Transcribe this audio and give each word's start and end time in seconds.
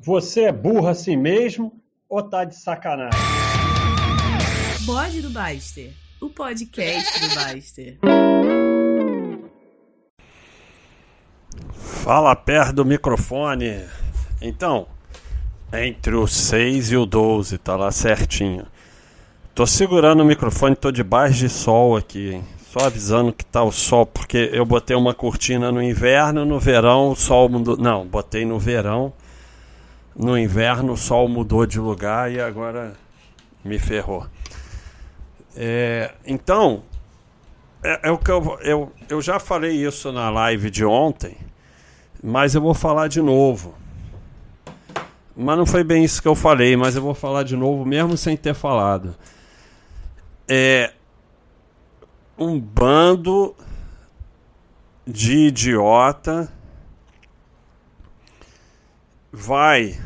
Você 0.00 0.42
é 0.42 0.52
burro 0.52 0.86
assim 0.86 1.16
mesmo 1.16 1.72
ou 2.08 2.22
tá 2.22 2.44
de 2.44 2.54
sacanagem? 2.54 3.18
Bode 4.86 5.20
do 5.20 5.28
Baster, 5.28 5.92
o 6.22 6.30
podcast 6.30 7.20
do 7.20 7.34
Baster. 7.34 7.98
Fala 11.72 12.36
perto 12.36 12.74
do 12.74 12.84
microfone. 12.84 13.84
Então, 14.40 14.86
entre 15.72 16.14
o 16.14 16.28
6 16.28 16.92
e 16.92 16.96
o 16.96 17.04
12, 17.04 17.58
tá 17.58 17.74
lá 17.74 17.90
certinho. 17.90 18.66
Tô 19.52 19.66
segurando 19.66 20.22
o 20.22 20.24
microfone, 20.24 20.76
tô 20.76 20.92
debaixo 20.92 21.40
de 21.40 21.48
sol 21.48 21.96
aqui, 21.96 22.34
hein? 22.34 22.44
Só 22.70 22.86
avisando 22.86 23.32
que 23.32 23.44
tá 23.44 23.64
o 23.64 23.72
sol, 23.72 24.06
porque 24.06 24.48
eu 24.52 24.64
botei 24.64 24.96
uma 24.96 25.12
cortina 25.12 25.72
no 25.72 25.82
inverno, 25.82 26.44
no 26.44 26.60
verão 26.60 27.10
o 27.10 27.16
sol 27.16 27.48
mudou. 27.48 27.76
Não, 27.76 28.06
botei 28.06 28.44
no 28.44 28.60
verão. 28.60 29.12
No 30.18 30.36
inverno 30.36 30.94
o 30.94 30.96
sol 30.96 31.28
mudou 31.28 31.64
de 31.64 31.78
lugar 31.78 32.32
e 32.32 32.40
agora 32.40 32.94
me 33.64 33.78
ferrou. 33.78 34.26
É, 35.56 36.12
então, 36.26 36.82
é, 37.84 38.08
é, 38.08 38.10
o 38.10 38.18
que 38.18 38.28
eu, 38.28 38.58
eu, 38.62 38.92
eu 39.08 39.22
já 39.22 39.38
falei 39.38 39.86
isso 39.86 40.10
na 40.10 40.28
live 40.28 40.70
de 40.70 40.84
ontem, 40.84 41.36
mas 42.20 42.56
eu 42.56 42.60
vou 42.60 42.74
falar 42.74 43.06
de 43.06 43.22
novo. 43.22 43.74
Mas 45.36 45.56
não 45.56 45.64
foi 45.64 45.84
bem 45.84 46.02
isso 46.02 46.20
que 46.20 46.26
eu 46.26 46.34
falei, 46.34 46.76
mas 46.76 46.96
eu 46.96 47.02
vou 47.02 47.14
falar 47.14 47.44
de 47.44 47.54
novo, 47.54 47.84
mesmo 47.84 48.16
sem 48.16 48.36
ter 48.36 48.54
falado. 48.54 49.14
É 50.48 50.92
um 52.36 52.58
bando 52.58 53.54
de 55.06 55.46
idiota 55.46 56.52
vai 59.38 59.96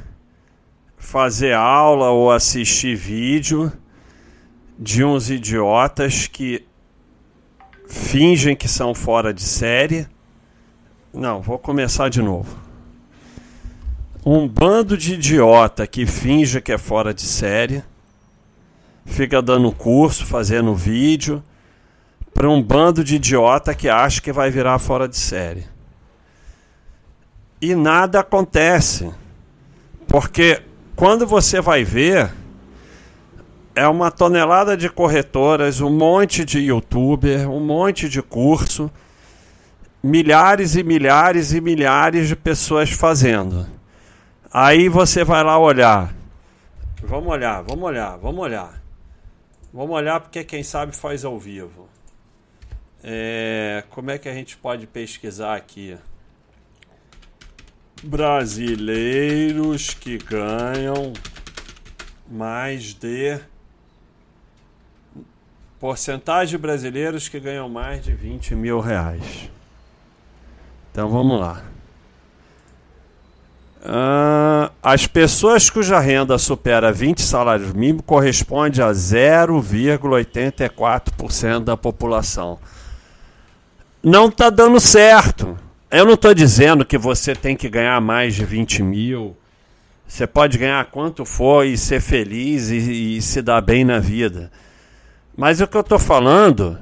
fazer 0.99 1.55
aula 1.55 2.11
ou 2.11 2.31
assistir 2.31 2.95
vídeo 2.95 3.73
de 4.79 5.03
uns 5.03 5.31
idiotas 5.31 6.27
que 6.27 6.67
fingem 7.89 8.55
que 8.55 8.69
são 8.69 8.95
fora 8.95 9.33
de 9.33 9.43
série. 9.43 10.06
Não, 11.15 11.41
vou 11.41 11.59
começar 11.59 12.11
de 12.11 12.21
novo. 12.21 12.59
Um 14.25 14.47
bando 14.47 14.98
de 14.98 15.15
idiota 15.15 15.87
que 15.87 16.05
finge 16.05 16.61
que 16.61 16.71
é 16.71 16.78
fora 16.78 17.15
de 17.15 17.23
série, 17.23 17.83
fica 19.06 19.41
dando 19.41 19.73
curso, 19.73 20.27
fazendo 20.27 20.75
vídeo, 20.75 21.43
para 22.34 22.51
um 22.51 22.62
bando 22.62 23.03
de 23.03 23.17
idiota 23.17 23.75
que 23.75 23.89
acha 23.89 24.21
que 24.21 24.31
vai 24.31 24.51
virar 24.51 24.78
fora 24.78 25.09
de 25.09 25.17
série. 25.17 25.67
E 27.61 27.75
nada 27.75 28.21
acontece. 28.21 29.22
Porque 30.13 30.63
quando 30.95 31.27
você 31.27 31.59
vai 31.59 31.85
ver, 31.85 32.31
é 33.75 33.89
uma 33.89 34.11
tonelada 34.11 34.77
de 34.77 34.91
corretoras, 34.91 35.81
um 35.81 35.89
monte 35.89 36.45
de 36.45 36.59
youtuber, 36.59 37.49
um 37.49 37.61
monte 37.61 38.11
de 38.11 38.21
curso, 38.21 38.91
milhares 40.03 40.77
e 40.77 40.83
milhares 40.83 41.55
e 41.55 41.63
milhares 41.63 42.29
de 42.29 42.37
pessoas 42.37 42.91
fazendo. 42.91 43.67
Aí 44.53 44.87
você 44.87 45.25
vai 45.25 45.43
lá 45.43 45.59
olhar. 45.59 46.15
Vamos 47.03 47.33
olhar, 47.33 47.63
vamos 47.63 47.83
olhar, 47.83 48.19
vamos 48.19 48.41
olhar. 48.43 48.83
Vamos 49.73 49.97
olhar 49.97 50.21
porque 50.21 50.45
quem 50.45 50.63
sabe 50.63 50.95
faz 50.95 51.25
ao 51.25 51.39
vivo. 51.39 51.89
É, 53.03 53.83
como 53.89 54.11
é 54.11 54.19
que 54.19 54.29
a 54.29 54.35
gente 54.35 54.59
pode 54.59 54.87
pesquisar 54.87 55.57
aqui? 55.57 55.97
Brasileiros 58.03 59.95
que 59.95 60.19
ganham 60.19 61.12
mais 62.28 62.94
de. 62.94 63.39
Porcentagem 65.78 66.50
de 66.50 66.59
brasileiros 66.59 67.28
que 67.28 67.39
ganham 67.41 67.69
mais 67.69 68.04
de 68.04 68.15
20 68.15 68.54
mil 68.54 68.78
reais. 68.81 69.50
Então 70.91 71.09
vamos 71.09 71.41
lá. 71.41 71.62
Uh, 73.84 74.71
as 74.81 75.09
pessoas 75.09 75.69
cuja 75.69 75.98
renda 75.98 76.38
supera 76.38 76.93
20 76.93 77.21
salários 77.21 77.72
mínimos 77.72 78.04
corresponde 78.06 78.81
a 78.81 78.91
0,84% 78.91 81.65
da 81.65 81.77
população. 81.77 82.60
Não 84.03 84.28
está 84.28 84.50
dando 84.50 84.78
certo. 84.78 85.59
Eu 85.92 86.06
não 86.06 86.14
estou 86.14 86.32
dizendo 86.32 86.86
que 86.86 86.97
você 86.97 87.34
tem 87.34 87.54
que 87.54 87.69
ganhar 87.69 88.00
mais 88.00 88.34
de 88.34 88.47
20 88.47 88.82
mil. 88.82 89.36
Você 90.08 90.26
pode 90.26 90.56
ganhar 90.56 90.82
quanto 90.86 91.22
for 91.26 91.66
e 91.66 91.76
ser 91.76 92.00
feliz 92.00 92.70
e, 92.70 93.19
e 93.19 93.20
se 93.20 93.42
dar 93.42 93.60
bem 93.60 93.84
na 93.84 93.98
vida. 93.98 94.50
Mas 95.36 95.60
o 95.60 95.66
que 95.66 95.76
eu 95.76 95.82
estou 95.82 95.98
falando 95.98 96.78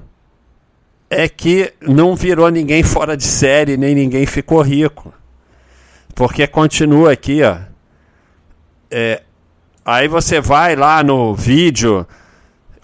é 1.10 1.28
que 1.28 1.72
não 1.80 2.14
virou 2.14 2.48
ninguém 2.50 2.84
fora 2.84 3.16
de 3.16 3.24
série, 3.24 3.76
nem 3.76 3.96
ninguém 3.96 4.26
ficou 4.26 4.62
rico. 4.62 5.12
Porque 6.14 6.46
continua 6.46 7.10
aqui, 7.10 7.42
ó. 7.42 7.58
É, 8.88 9.24
aí 9.84 10.06
você 10.06 10.40
vai 10.40 10.76
lá 10.76 11.02
no 11.02 11.34
vídeo. 11.34 12.06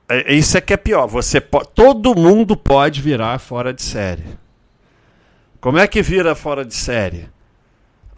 É, 0.06 0.34
isso 0.34 0.58
é 0.58 0.60
que 0.60 0.74
é 0.74 0.76
pior. 0.76 1.06
Você 1.06 1.40
pode, 1.40 1.68
todo 1.74 2.14
mundo 2.14 2.54
pode 2.54 3.00
virar 3.00 3.38
fora 3.38 3.72
de 3.72 3.82
série. 3.82 4.26
Como 5.58 5.78
é 5.78 5.86
que 5.86 6.02
vira 6.02 6.34
fora 6.34 6.62
de 6.62 6.74
série? 6.74 7.26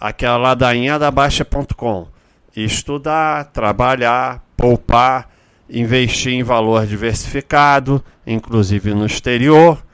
Aquela 0.01 0.37
ladainha 0.37 0.99
da 0.99 1.13
Baixa.com. 1.13 2.09
Estudar, 2.57 3.45
trabalhar, 3.53 4.43
poupar, 4.57 5.31
investir 5.71 6.33
em 6.33 6.43
valor 6.43 6.85
diversificado, 6.85 8.03
inclusive 8.27 8.95
no 8.95 9.07
exterior, 9.07 9.85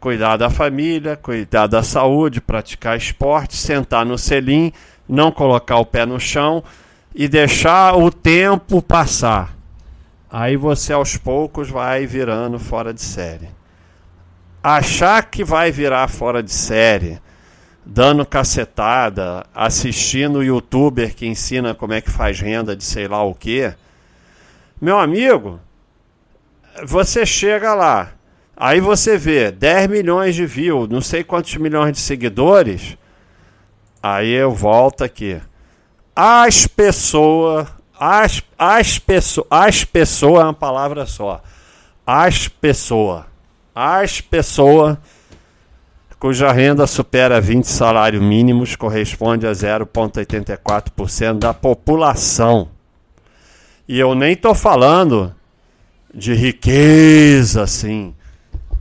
cuidar 0.00 0.36
da 0.36 0.50
família, 0.50 1.16
cuidar 1.16 1.66
da 1.66 1.82
saúde, 1.82 2.40
praticar 2.40 2.96
esporte, 2.96 3.56
sentar 3.56 4.04
no 4.04 4.18
selim, 4.18 4.72
não 5.08 5.30
colocar 5.30 5.76
o 5.76 5.86
pé 5.86 6.04
no 6.04 6.18
chão 6.18 6.64
e 7.14 7.28
deixar 7.28 7.96
o 7.96 8.10
tempo 8.10 8.82
passar. 8.82 9.54
Aí 10.30 10.56
você 10.56 10.92
aos 10.92 11.16
poucos 11.16 11.70
vai 11.70 12.06
virando 12.06 12.58
fora 12.58 12.92
de 12.92 13.00
série. 13.00 13.48
Achar 14.62 15.22
que 15.24 15.44
vai 15.44 15.70
virar 15.70 16.08
fora 16.08 16.42
de 16.42 16.52
série, 16.52 17.20
dando 17.84 18.26
cacetada, 18.26 19.46
assistindo 19.54 20.38
o 20.38 20.42
youtuber 20.42 21.14
que 21.14 21.26
ensina 21.26 21.74
como 21.74 21.92
é 21.92 22.00
que 22.00 22.10
faz 22.10 22.40
renda 22.40 22.74
de 22.74 22.82
sei 22.82 23.06
lá 23.06 23.22
o 23.22 23.34
que, 23.34 23.72
meu 24.80 24.98
amigo, 24.98 25.60
você 26.84 27.24
chega 27.24 27.74
lá, 27.74 28.14
Aí 28.56 28.80
você 28.80 29.18
vê 29.18 29.50
10 29.50 29.88
milhões 29.88 30.34
de 30.34 30.46
views, 30.46 30.88
não 30.88 31.00
sei 31.00 31.24
quantos 31.24 31.56
milhões 31.56 31.92
de 31.92 31.98
seguidores. 31.98 32.96
Aí 34.02 34.30
eu 34.30 34.52
volto 34.52 35.02
aqui. 35.02 35.40
As 36.14 36.66
pessoas, 36.66 37.68
as, 37.98 38.42
as 38.58 38.98
pessoas, 38.98 39.46
as 39.50 39.84
pessoas 39.84 40.40
é 40.40 40.44
uma 40.44 40.54
palavra 40.54 41.06
só. 41.06 41.42
As 42.06 42.48
pessoas, 42.48 43.24
as 43.74 44.20
pessoas 44.20 44.98
cuja 46.24 46.50
renda 46.52 46.86
supera 46.86 47.38
20 47.38 47.64
salários 47.64 48.22
mínimos, 48.22 48.76
corresponde 48.76 49.46
a 49.46 49.52
0,84% 49.52 51.38
da 51.38 51.52
população. 51.52 52.70
E 53.86 54.00
eu 54.00 54.14
nem 54.14 54.32
estou 54.32 54.54
falando 54.54 55.34
de 56.14 56.32
riqueza, 56.32 57.62
assim. 57.64 58.14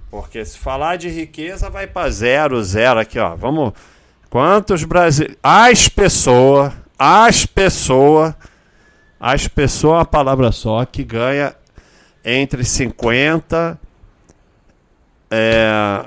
Porque 0.09 0.45
se 0.45 0.57
falar 0.57 0.95
de 0.95 1.09
riqueza, 1.09 1.69
vai 1.69 1.85
para 1.85 2.09
zero, 2.09 2.63
zero. 2.63 3.01
Aqui, 3.01 3.19
ó. 3.19 3.35
Vamos. 3.35 3.73
Quantos 4.29 4.85
brasileiros. 4.85 5.37
As 5.43 5.89
pessoas. 5.89 6.71
As 7.05 7.45
pessoas. 7.45 8.33
As 9.19 9.45
pessoas, 9.45 9.97
uma 9.97 10.05
palavra 10.05 10.53
só, 10.53 10.85
que 10.85 11.03
ganha 11.03 11.53
entre 12.23 12.63
50. 12.63 13.77
É, 15.29 16.05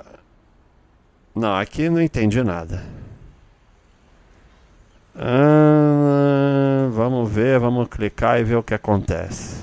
não, 1.35 1.55
aqui 1.55 1.91
não 1.91 2.01
entendi 2.01 2.43
nada. 2.43 2.83
Ah, 5.15 6.89
vamos 6.91 7.31
ver, 7.31 7.59
vamos 7.59 7.89
clicar 7.89 8.41
e 8.41 8.45
ver 8.45 8.57
o 8.57 8.63
que 8.63 8.73
acontece. 8.73 9.63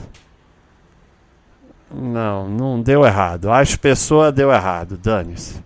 Não, 1.92 2.48
não 2.48 2.80
deu 2.80 3.04
errado. 3.04 3.52
As 3.52 3.76
pessoas 3.76 4.32
deu 4.32 4.52
errado, 4.52 4.98
dane-se. 4.98 5.64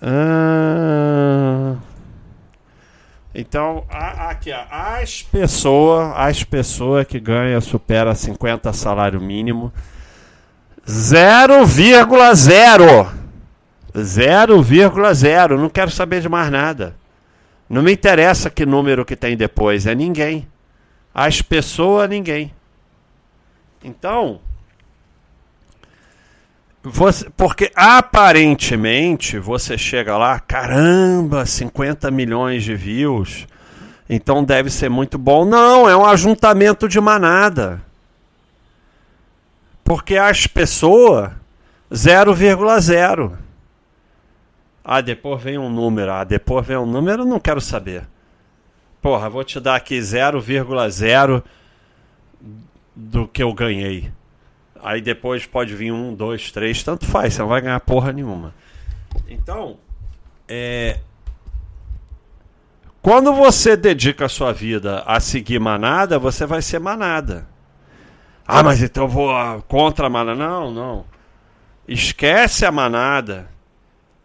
Ah, 0.00 0.43
então, 3.46 3.84
aqui, 3.90 4.50
ó, 4.50 4.64
as 4.70 5.22
pessoas, 5.22 6.14
as 6.16 6.42
pessoas 6.42 7.06
que 7.06 7.20
ganham 7.20 7.60
supera 7.60 8.14
50 8.14 8.72
salário 8.72 9.20
mínimo, 9.20 9.70
0,0 10.86 13.24
0,0. 13.94 15.58
Não 15.58 15.68
quero 15.68 15.90
saber 15.90 16.22
de 16.22 16.28
mais 16.28 16.50
nada. 16.50 16.96
Não 17.68 17.82
me 17.82 17.92
interessa 17.92 18.50
que 18.50 18.66
número 18.66 19.04
que 19.04 19.14
tem 19.14 19.36
depois. 19.36 19.86
É 19.86 19.94
ninguém. 19.94 20.48
As 21.14 21.42
pessoas, 21.42 22.08
ninguém. 22.08 22.52
Então. 23.82 24.40
Você, 26.86 27.30
porque 27.30 27.72
aparentemente 27.74 29.38
você 29.38 29.78
chega 29.78 30.18
lá, 30.18 30.38
caramba, 30.38 31.46
50 31.46 32.10
milhões 32.10 32.62
de 32.62 32.74
views. 32.76 33.46
Então 34.08 34.44
deve 34.44 34.68
ser 34.68 34.90
muito 34.90 35.16
bom. 35.16 35.46
Não, 35.46 35.88
é 35.88 35.96
um 35.96 36.04
ajuntamento 36.04 36.86
de 36.86 37.00
manada. 37.00 37.80
Porque 39.82 40.18
as 40.18 40.46
pessoas 40.46 41.30
0,0. 41.90 43.32
Ah, 44.84 45.00
depois 45.00 45.42
vem 45.42 45.56
um 45.56 45.70
número. 45.70 46.12
Ah, 46.12 46.22
depois 46.22 46.66
vem 46.66 46.76
um 46.76 46.84
número, 46.84 47.22
eu 47.22 47.26
não 47.26 47.40
quero 47.40 47.62
saber. 47.62 48.06
Porra, 49.00 49.30
vou 49.30 49.42
te 49.42 49.58
dar 49.58 49.76
aqui 49.76 49.98
0,0 49.98 51.42
do 52.94 53.26
que 53.26 53.42
eu 53.42 53.54
ganhei. 53.54 54.12
Aí 54.84 55.00
depois 55.00 55.46
pode 55.46 55.74
vir 55.74 55.90
um, 55.90 56.14
dois, 56.14 56.52
três, 56.52 56.82
tanto 56.82 57.06
faz, 57.06 57.32
você 57.32 57.40
não 57.40 57.48
vai 57.48 57.62
ganhar 57.62 57.80
porra 57.80 58.12
nenhuma. 58.12 58.54
Então, 59.26 59.78
é. 60.46 60.98
Quando 63.00 63.32
você 63.32 63.78
dedica 63.78 64.26
a 64.26 64.28
sua 64.28 64.52
vida 64.52 65.02
a 65.06 65.18
seguir 65.20 65.58
manada, 65.58 66.18
você 66.18 66.44
vai 66.44 66.60
ser 66.60 66.80
manada. 66.80 67.48
Ah, 68.46 68.62
mas 68.62 68.82
então 68.82 69.04
eu 69.04 69.08
vou 69.08 69.32
contra 69.62 70.06
a 70.06 70.10
manada. 70.10 70.36
Não, 70.38 70.70
não. 70.70 71.06
Esquece 71.88 72.66
a 72.66 72.70
manada. 72.70 73.48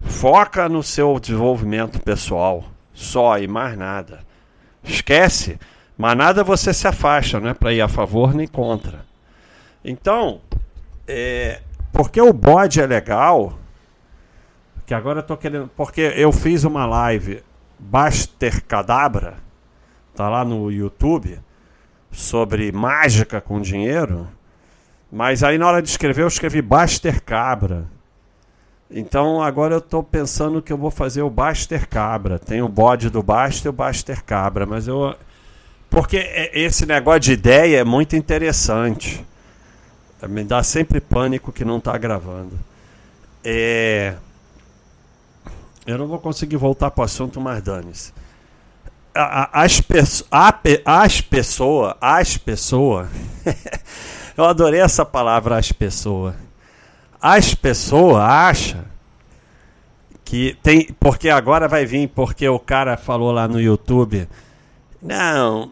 Foca 0.02 0.68
no 0.68 0.84
seu 0.84 1.18
desenvolvimento 1.22 2.02
pessoal, 2.02 2.66
só 2.94 3.38
e 3.38 3.48
mais 3.48 3.78
nada. 3.78 4.26
Esquece, 4.84 5.58
mas 5.98 6.18
nada 6.18 6.44
você 6.44 6.74
se 6.74 6.86
afasta, 6.86 7.40
não 7.40 7.50
é 7.50 7.54
para 7.54 7.74
ir 7.74 7.80
a 7.82 7.88
favor 7.88 8.34
nem 8.34 8.48
contra. 8.48 9.09
Então, 9.84 10.42
é, 11.08 11.62
porque 11.92 12.22
o 12.22 12.34
bode 12.34 12.81
é 12.81 12.86
legal, 12.86 13.58
que 14.86 14.94
agora 14.94 15.20
eu 15.20 15.24
tô 15.24 15.38
querendo, 15.38 15.70
porque 15.76 16.02
eu 16.16 16.31
fiz 16.31 16.64
uma 16.64 16.86
live 16.86 17.44
Baster 17.78 18.64
Cadabra, 18.66 19.38
tá 20.16 20.28
lá 20.28 20.44
no 20.44 20.72
YouTube, 20.72 21.40
sobre 22.12 22.72
mágica 22.72 23.40
com 23.40 23.62
dinheiro, 23.62 24.28
mas 25.12 25.44
aí 25.44 25.58
na 25.58 25.68
hora 25.68 25.82
de 25.82 25.90
escrever 25.90 26.24
eu 26.24 26.28
escrevi 26.28 26.62
Baster 26.62 27.24
Cabra. 27.24 27.88
Então 28.92 29.42
agora 29.42 29.75
eu 29.75 29.80
estou 29.80 30.04
pensando 30.04 30.62
que 30.62 30.74
eu 30.74 30.78
vou 30.78 30.90
fazer 30.90 31.22
o 31.22 31.30
Baster 31.30 31.88
Cabra. 31.88 32.40
Tem 32.40 32.62
o 32.62 32.68
bode 32.68 33.10
do 33.10 33.22
Baster 33.22 33.68
e 33.68 33.70
o 33.70 33.74
Baster 33.74 34.24
Cabra, 34.24 34.66
mas 34.66 34.88
eu. 34.88 35.16
Porque 35.90 36.18
esse 36.54 36.86
negócio 36.86 37.20
de 37.22 37.34
ideia 37.34 37.80
é 37.80 37.84
muito 37.84 38.16
interessante. 38.16 39.25
Me 40.27 40.44
dá 40.44 40.62
sempre 40.63 41.00
pânico 41.00 41.51
que 41.51 41.63
não 41.63 41.77
está 41.77 41.98
gravando. 41.98 42.57
É... 43.44 44.16
Eu 45.86 45.98
não 45.98 46.07
vou 46.07 46.19
conseguir 46.19 46.57
voltar 46.57 46.92
para 46.92 47.01
o 47.01 47.06
assunto, 47.06 47.39
mas 47.39 47.62
dane-se. 47.62 48.13
As, 49.13 49.81
peço... 49.81 50.25
as 50.86 51.21
pessoas, 51.21 51.95
as 52.00 52.38
pessoas, 52.38 53.10
eu 54.38 54.45
adorei 54.45 54.81
essa 54.81 55.06
palavra, 55.06 55.57
as 55.57 55.71
pessoas 55.71 56.36
as 57.22 57.54
pessoas 57.54 58.18
acham 58.18 58.86
que 60.24 60.57
tem. 60.63 60.88
Porque 61.00 61.30
agora 61.30 61.68
vai 61.68 61.86
vir, 61.86 62.07
porque 62.07 62.48
o 62.48 62.60
cara 62.60 62.95
falou 62.95 63.31
lá 63.31 63.48
no 63.48 63.60
YouTube. 63.60 64.27
Não, 65.01 65.72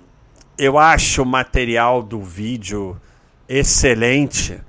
eu 0.57 0.77
acho 0.77 1.23
o 1.23 1.25
material 1.25 2.03
do 2.03 2.21
vídeo 2.21 3.00
excelente, 3.47 4.59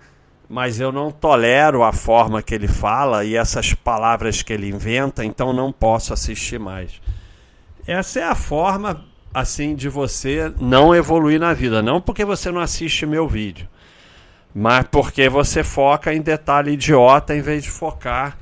mas 0.48 0.80
eu 0.80 0.92
não 0.92 1.10
tolero 1.10 1.82
a 1.82 1.92
forma 1.92 2.42
que 2.42 2.54
ele 2.54 2.68
fala 2.68 3.24
e 3.24 3.36
essas 3.36 3.74
palavras 3.74 4.42
que 4.42 4.52
ele 4.52 4.68
inventa, 4.68 5.24
então 5.24 5.52
não 5.52 5.72
posso 5.72 6.12
assistir 6.12 6.58
mais. 6.58 7.00
Essa 7.86 8.20
é 8.20 8.24
a 8.24 8.34
forma 8.34 9.04
assim 9.32 9.74
de 9.74 9.88
você 9.88 10.52
não 10.60 10.94
evoluir 10.94 11.38
na 11.38 11.52
vida, 11.52 11.82
não 11.82 12.00
porque 12.00 12.24
você 12.24 12.50
não 12.50 12.60
assiste 12.60 13.04
meu 13.06 13.28
vídeo 13.28 13.68
mas 14.54 14.86
porque 14.90 15.28
você 15.28 15.62
foca 15.62 16.12
em 16.12 16.20
detalhe 16.20 16.72
idiota 16.72 17.34
em 17.36 17.40
vez 17.40 17.62
de 17.62 17.70
focar 17.70 18.36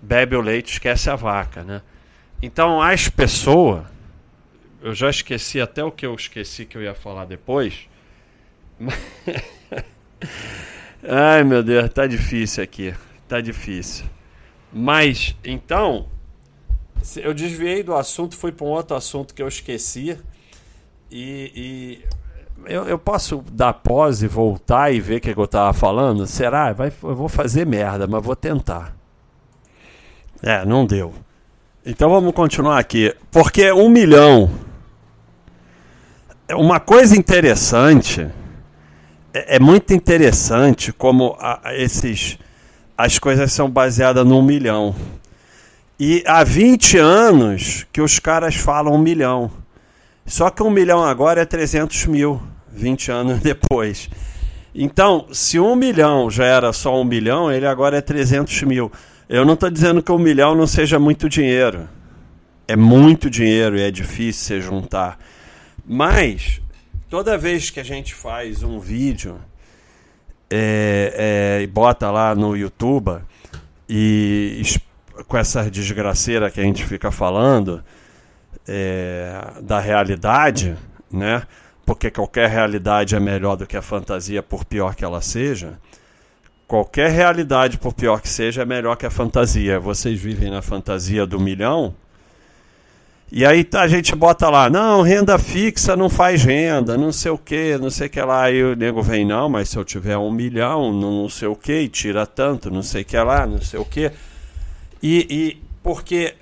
bebe 0.00 0.36
o 0.36 0.40
leite, 0.42 0.74
esquece 0.74 1.08
a 1.08 1.16
vaca, 1.16 1.64
né? 1.64 1.80
Então 2.42 2.82
as 2.82 3.08
pessoas, 3.08 3.86
eu 4.82 4.94
já 4.94 5.08
esqueci 5.08 5.58
até 5.60 5.82
o 5.82 5.90
que 5.90 6.04
eu 6.04 6.14
esqueci 6.14 6.66
que 6.66 6.76
eu 6.76 6.82
ia 6.82 6.94
falar 6.94 7.24
depois. 7.24 7.88
Ai 11.02 11.44
meu 11.44 11.62
Deus, 11.62 11.90
tá 11.90 12.06
difícil 12.06 12.62
aqui, 12.62 12.94
tá 13.28 13.40
difícil. 13.40 14.06
Mas 14.72 15.36
então 15.44 16.06
eu 17.16 17.34
desviei 17.34 17.82
do 17.82 17.94
assunto, 17.94 18.36
fui 18.36 18.50
para 18.50 18.66
um 18.66 18.70
outro 18.70 18.96
assunto 18.96 19.34
que 19.34 19.42
eu 19.42 19.48
esqueci 19.48 20.18
e, 21.10 21.52
e 21.54 22.04
eu, 22.66 22.84
eu, 22.84 22.98
posso 22.98 23.44
dar 23.52 23.72
pause, 23.74 24.26
voltar 24.26 24.92
e 24.92 25.00
ver 25.00 25.16
o 25.16 25.20
que 25.20 25.30
eu 25.30 25.44
estava 25.44 25.72
falando? 25.72 26.26
Será? 26.26 26.72
Vai, 26.72 26.92
eu 27.02 27.14
vou 27.14 27.28
fazer 27.28 27.66
merda, 27.66 28.06
mas 28.06 28.22
vou 28.22 28.34
tentar. 28.34 28.96
É, 30.42 30.64
não 30.64 30.86
deu. 30.86 31.14
Então 31.84 32.08
vamos 32.08 32.32
continuar 32.32 32.78
aqui. 32.78 33.14
Porque 33.30 33.70
um 33.72 33.88
milhão. 33.88 34.50
Uma 36.50 36.80
coisa 36.80 37.16
interessante. 37.16 38.26
É, 39.34 39.56
é 39.56 39.58
muito 39.58 39.92
interessante 39.92 40.92
como 40.92 41.36
a, 41.40 41.74
esses, 41.74 42.38
as 42.96 43.18
coisas 43.18 43.52
são 43.52 43.68
baseadas 43.68 44.24
num 44.24 44.40
milhão. 44.40 44.94
E 45.98 46.22
há 46.24 46.44
20 46.44 46.98
anos 46.98 47.84
que 47.92 48.00
os 48.00 48.20
caras 48.20 48.54
falam 48.54 48.94
um 48.94 48.98
milhão. 48.98 49.50
Só 50.24 50.50
que 50.50 50.62
um 50.62 50.70
milhão 50.70 51.04
agora 51.04 51.42
é 51.42 51.44
300 51.44 52.06
mil, 52.06 52.40
20 52.72 53.10
anos 53.10 53.40
depois. 53.42 54.08
Então, 54.72 55.26
se 55.32 55.58
um 55.58 55.74
milhão 55.74 56.30
já 56.30 56.44
era 56.44 56.72
só 56.72 57.00
um 57.00 57.04
milhão, 57.04 57.50
ele 57.50 57.66
agora 57.66 57.98
é 57.98 58.00
300 58.00 58.62
mil. 58.62 58.90
Eu 59.28 59.44
não 59.44 59.54
estou 59.54 59.70
dizendo 59.70 60.02
que 60.02 60.12
um 60.12 60.18
milhão 60.18 60.54
não 60.54 60.66
seja 60.66 60.98
muito 60.98 61.28
dinheiro. 61.28 61.88
É 62.66 62.76
muito 62.76 63.28
dinheiro 63.28 63.76
e 63.76 63.82
é 63.82 63.90
difícil 63.90 64.56
se 64.58 64.60
juntar. 64.60 65.18
Mas, 65.86 66.60
toda 67.14 67.38
vez 67.38 67.70
que 67.70 67.78
a 67.78 67.84
gente 67.84 68.12
faz 68.12 68.64
um 68.64 68.80
vídeo 68.80 69.40
é, 70.50 71.58
é, 71.60 71.62
e 71.62 71.66
bota 71.68 72.10
lá 72.10 72.34
no 72.34 72.56
YouTube 72.56 73.20
e 73.88 74.60
com 75.28 75.36
essa 75.36 75.70
desgraceira 75.70 76.50
que 76.50 76.60
a 76.60 76.64
gente 76.64 76.84
fica 76.84 77.12
falando, 77.12 77.84
é, 78.66 79.32
da 79.62 79.78
realidade, 79.78 80.76
né? 81.08 81.44
Porque 81.86 82.10
qualquer 82.10 82.50
realidade 82.50 83.14
é 83.14 83.20
melhor 83.20 83.54
do 83.54 83.64
que 83.64 83.76
a 83.76 83.82
fantasia, 83.82 84.42
por 84.42 84.64
pior 84.64 84.96
que 84.96 85.04
ela 85.04 85.20
seja. 85.20 85.78
qualquer 86.66 87.12
realidade, 87.12 87.78
por 87.78 87.94
pior 87.94 88.20
que 88.20 88.28
seja, 88.28 88.62
é 88.62 88.64
melhor 88.64 88.96
que 88.96 89.06
a 89.06 89.10
fantasia. 89.10 89.78
Vocês 89.78 90.20
vivem 90.20 90.50
na 90.50 90.62
fantasia 90.62 91.24
do 91.24 91.38
milhão. 91.38 91.94
E 93.32 93.44
aí 93.44 93.64
tá, 93.64 93.82
a 93.82 93.88
gente 93.88 94.14
bota 94.14 94.48
lá, 94.48 94.70
não, 94.70 95.02
renda 95.02 95.38
fixa 95.38 95.96
não 95.96 96.08
faz 96.08 96.44
renda, 96.44 96.96
não 96.96 97.10
sei 97.10 97.32
o 97.32 97.38
que, 97.38 97.76
não 97.78 97.90
sei 97.90 98.06
o 98.06 98.10
que 98.10 98.20
lá. 98.20 98.44
Aí 98.44 98.62
o 98.62 98.76
nego 98.76 99.02
vem, 99.02 99.24
não, 99.24 99.48
mas 99.48 99.70
se 99.70 99.76
eu 99.76 99.84
tiver 99.84 100.16
um 100.16 100.30
milhão, 100.30 100.92
não 100.92 101.28
sei 101.28 101.48
o 101.48 101.56
que, 101.56 101.88
tira 101.88 102.26
tanto, 102.26 102.70
não 102.70 102.82
sei 102.82 103.02
o 103.02 103.04
que 103.04 103.16
lá, 103.16 103.46
não 103.46 103.60
sei 103.60 103.80
o 103.80 103.84
que. 103.84 104.12
E, 105.02 105.26
e 105.28 105.62
porque 105.82 106.34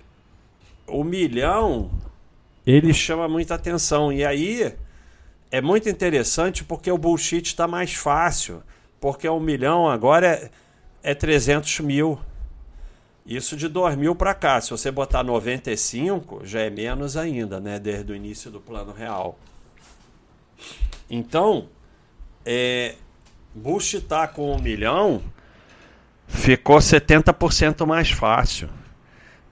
o 0.87 1.03
milhão, 1.03 1.91
ele 2.67 2.93
chama 2.93 3.27
muita 3.27 3.55
atenção. 3.55 4.13
E 4.13 4.25
aí 4.25 4.75
é 5.51 5.61
muito 5.61 5.89
interessante 5.89 6.63
porque 6.63 6.91
o 6.91 6.99
bullshit 6.99 7.47
está 7.47 7.67
mais 7.67 7.95
fácil. 7.95 8.63
Porque 9.01 9.29
um 9.29 9.41
milhão 9.41 9.89
agora 9.89 10.27
é, 10.27 11.11
é 11.11 11.15
300 11.15 11.81
mil. 11.81 12.19
Isso 13.25 13.57
de 13.57 13.69
2 13.69 13.97
mil 13.97 14.15
para 14.15 14.35
cá. 14.35 14.61
Se 14.61 14.71
você 14.71 14.91
botar 14.91 15.23
95, 15.23 16.43
já 16.45 16.61
é 16.61 16.71
menos 16.71 17.17
ainda, 17.17 17.61
né? 17.61 17.79
Desde 17.79 18.13
o 18.13 18.17
início 18.17 18.51
do 18.51 18.61
plano 18.61 18.93
real. 18.93 19.39
Então, 21.09 21.69
é, 22.45 22.97
bullshitar 23.55 24.33
com 24.33 24.53
um 24.53 24.61
milhão 24.61 25.23
ficou 26.27 26.79
70% 26.79 27.87
mais 27.87 28.11
fácil. 28.11 28.69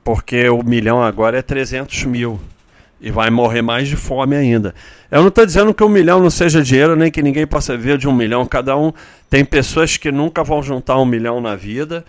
Porque 0.03 0.49
o 0.49 0.63
milhão 0.63 1.03
agora 1.03 1.39
é 1.39 1.43
300 1.43 2.05
mil. 2.05 2.41
E 3.01 3.11
vai 3.11 3.31
morrer 3.31 3.63
mais 3.63 3.89
de 3.89 3.97
fome 3.97 4.37
ainda. 4.37 4.75
Eu 5.11 5.21
não 5.21 5.29
estou 5.29 5.47
dizendo 5.47 5.73
que 5.73 5.83
um 5.83 5.89
milhão 5.89 6.21
não 6.21 6.29
seja 6.29 6.63
dinheiro, 6.63 6.97
nem 6.97 7.11
que 7.11 7.23
ninguém 7.23 7.47
possa 7.47 7.77
ver 7.77 7.97
de 7.97 8.09
um 8.09 8.13
milhão. 8.13 8.45
Cada 8.45 8.77
um 8.77 8.93
tem 9.29 9.45
pessoas 9.45 9.97
que 9.97 10.11
nunca 10.11 10.43
vão 10.43 10.63
juntar 10.63 10.99
um 10.99 11.07
milhão 11.07 11.41
na 11.41 11.55
vida. 11.55 12.05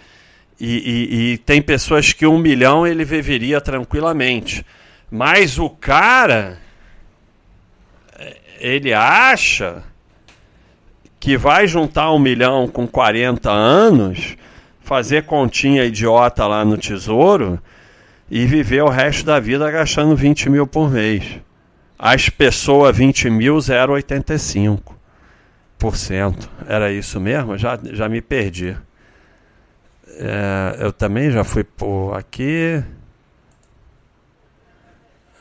E, 0.64 0.68
e, 0.68 1.34
e 1.34 1.38
tem 1.40 1.60
pessoas 1.60 2.14
que 2.14 2.28
um 2.28 2.38
milhão 2.38 2.86
ele 2.86 3.04
viveria 3.04 3.60
tranquilamente. 3.60 4.64
Mas 5.10 5.58
o 5.58 5.68
cara, 5.68 6.60
ele 8.60 8.94
acha 8.94 9.82
que 11.20 11.36
vai 11.36 11.66
juntar 11.66 12.14
um 12.14 12.20
milhão 12.20 12.68
com 12.68 12.88
40 12.88 13.50
anos, 13.50 14.38
fazer 14.82 15.24
continha 15.24 15.84
idiota 15.84 16.46
lá 16.46 16.64
no 16.64 16.78
tesouro 16.78 17.60
e 18.30 18.46
viver 18.46 18.84
o 18.84 18.90
resto 18.90 19.26
da 19.26 19.40
vida 19.40 19.72
gastando 19.72 20.16
20 20.16 20.48
mil 20.48 20.68
por 20.68 20.92
mês. 20.92 21.40
As 21.98 22.30
pessoas 22.30 22.96
20 22.96 23.32
mil, 23.32 23.58
0,85%. 23.58 26.48
Era 26.68 26.92
isso 26.92 27.20
mesmo? 27.20 27.58
Já, 27.58 27.80
já 27.84 28.08
me 28.08 28.22
perdi. 28.22 28.78
É, 30.08 30.78
eu 30.80 30.92
também 30.92 31.32
já 31.32 31.44
fui 31.44 31.64
por 31.64 32.14
aqui. 32.14 32.84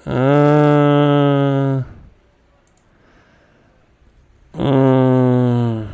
Ah, 0.07 1.85
hum, 4.55 5.87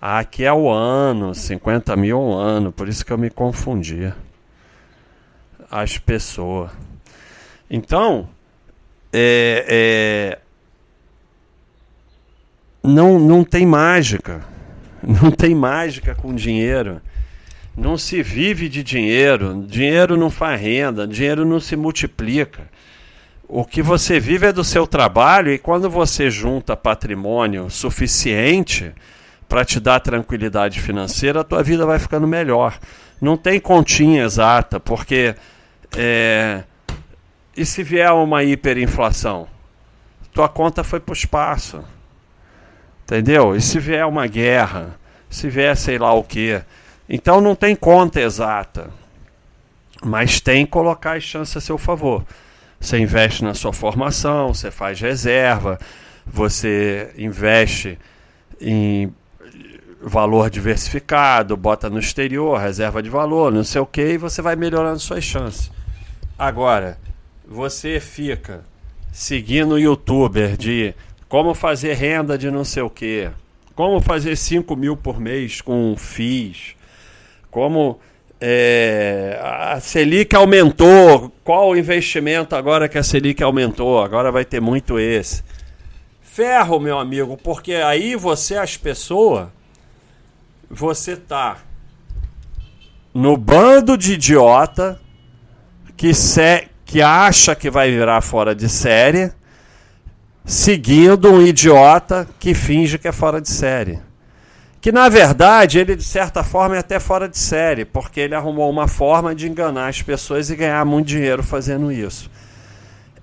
aqui 0.00 0.44
é 0.44 0.52
o 0.52 0.68
ano, 0.68 1.34
50 1.34 1.96
mil 1.96 2.20
um 2.20 2.34
ano, 2.34 2.72
por 2.72 2.88
isso 2.88 3.04
que 3.04 3.12
eu 3.12 3.18
me 3.18 3.30
confundia. 3.30 4.16
As 5.70 5.96
pessoas. 5.98 6.70
Então, 7.70 8.28
é, 9.12 9.64
é, 9.68 10.41
não, 12.82 13.18
não 13.18 13.44
tem 13.44 13.66
mágica. 13.66 14.40
Não 15.04 15.32
tem 15.32 15.52
mágica 15.52 16.14
com 16.14 16.32
dinheiro. 16.32 17.02
Não 17.76 17.98
se 17.98 18.22
vive 18.22 18.68
de 18.68 18.84
dinheiro. 18.84 19.64
Dinheiro 19.66 20.16
não 20.16 20.30
faz 20.30 20.60
renda. 20.60 21.08
Dinheiro 21.08 21.44
não 21.44 21.58
se 21.58 21.74
multiplica. 21.74 22.68
O 23.48 23.64
que 23.64 23.82
você 23.82 24.20
vive 24.20 24.46
é 24.46 24.52
do 24.52 24.62
seu 24.62 24.86
trabalho 24.86 25.52
e 25.52 25.58
quando 25.58 25.90
você 25.90 26.30
junta 26.30 26.76
patrimônio 26.76 27.68
suficiente 27.68 28.92
para 29.48 29.64
te 29.64 29.80
dar 29.80 29.98
tranquilidade 29.98 30.80
financeira, 30.80 31.40
a 31.40 31.44
tua 31.44 31.64
vida 31.64 31.84
vai 31.84 31.98
ficando 31.98 32.26
melhor. 32.28 32.78
Não 33.20 33.36
tem 33.36 33.58
continha 33.58 34.22
exata, 34.22 34.78
porque 34.78 35.34
é, 35.96 36.62
e 37.56 37.66
se 37.66 37.82
vier 37.82 38.10
uma 38.12 38.42
hiperinflação? 38.42 39.46
Tua 40.32 40.48
conta 40.48 40.82
foi 40.82 41.00
para 41.00 41.12
o 41.12 41.16
espaço. 41.16 41.84
Entendeu? 43.12 43.54
E 43.54 43.60
se 43.60 43.78
vier 43.78 44.06
uma 44.06 44.26
guerra, 44.26 44.98
se 45.28 45.50
vier 45.50 45.76
sei 45.76 45.98
lá 45.98 46.14
o 46.14 46.24
que. 46.24 46.58
Então 47.06 47.42
não 47.42 47.54
tem 47.54 47.76
conta 47.76 48.18
exata. 48.18 48.88
Mas 50.02 50.40
tem 50.40 50.64
colocar 50.64 51.18
as 51.18 51.22
chances 51.22 51.54
a 51.54 51.60
seu 51.60 51.76
favor. 51.76 52.24
Você 52.80 52.98
investe 52.98 53.44
na 53.44 53.52
sua 53.52 53.70
formação, 53.70 54.54
você 54.54 54.70
faz 54.70 54.98
reserva, 54.98 55.78
você 56.26 57.12
investe 57.18 57.98
em 58.58 59.12
valor 60.00 60.48
diversificado, 60.48 61.54
bota 61.54 61.90
no 61.90 61.98
exterior, 61.98 62.58
reserva 62.58 63.02
de 63.02 63.10
valor, 63.10 63.52
não 63.52 63.62
sei 63.62 63.82
o 63.82 63.86
que, 63.86 64.12
e 64.12 64.16
você 64.16 64.40
vai 64.40 64.56
melhorando 64.56 64.98
suas 64.98 65.22
chances. 65.22 65.70
Agora, 66.38 66.96
você 67.46 68.00
fica 68.00 68.64
seguindo 69.12 69.72
o 69.72 69.78
youtuber 69.78 70.56
de 70.56 70.94
como 71.32 71.54
fazer 71.54 71.94
renda 71.94 72.36
de 72.36 72.50
não 72.50 72.62
sei 72.62 72.82
o 72.82 72.90
que, 72.90 73.30
como 73.74 74.02
fazer 74.02 74.36
5 74.36 74.76
mil 74.76 74.94
por 74.94 75.18
mês 75.18 75.62
com 75.62 75.96
FIIs, 75.96 76.76
como 77.50 77.98
é, 78.38 79.40
a 79.42 79.80
Selic 79.80 80.36
aumentou, 80.36 81.32
qual 81.42 81.70
o 81.70 81.76
investimento 81.78 82.54
agora 82.54 82.86
que 82.86 82.98
a 82.98 83.02
Selic 83.02 83.42
aumentou? 83.42 84.02
Agora 84.02 84.30
vai 84.30 84.44
ter 84.44 84.60
muito 84.60 84.98
esse. 84.98 85.42
Ferro, 86.20 86.78
meu 86.78 86.98
amigo, 86.98 87.38
porque 87.38 87.76
aí 87.76 88.14
você, 88.14 88.58
as 88.58 88.76
pessoas, 88.76 89.48
você 90.68 91.16
tá 91.16 91.56
no 93.14 93.38
bando 93.38 93.96
de 93.96 94.12
idiota 94.12 95.00
que, 95.96 96.12
se, 96.12 96.68
que 96.84 97.00
acha 97.00 97.54
que 97.54 97.70
vai 97.70 97.90
virar 97.90 98.20
fora 98.20 98.54
de 98.54 98.68
série 98.68 99.32
seguindo 100.44 101.30
um 101.30 101.40
idiota 101.40 102.28
que 102.38 102.54
finge 102.54 102.98
que 102.98 103.08
é 103.08 103.12
fora 103.12 103.40
de 103.40 103.48
série. 103.48 104.00
Que 104.80 104.90
na 104.90 105.08
verdade 105.08 105.78
ele 105.78 105.94
de 105.94 106.02
certa 106.02 106.42
forma 106.42 106.76
é 106.76 106.80
até 106.80 106.98
fora 106.98 107.28
de 107.28 107.38
série, 107.38 107.84
porque 107.84 108.20
ele 108.20 108.34
arrumou 108.34 108.68
uma 108.68 108.88
forma 108.88 109.34
de 109.34 109.48
enganar 109.48 109.88
as 109.88 110.02
pessoas 110.02 110.50
e 110.50 110.56
ganhar 110.56 110.84
muito 110.84 111.06
dinheiro 111.06 111.42
fazendo 111.42 111.92
isso. 111.92 112.30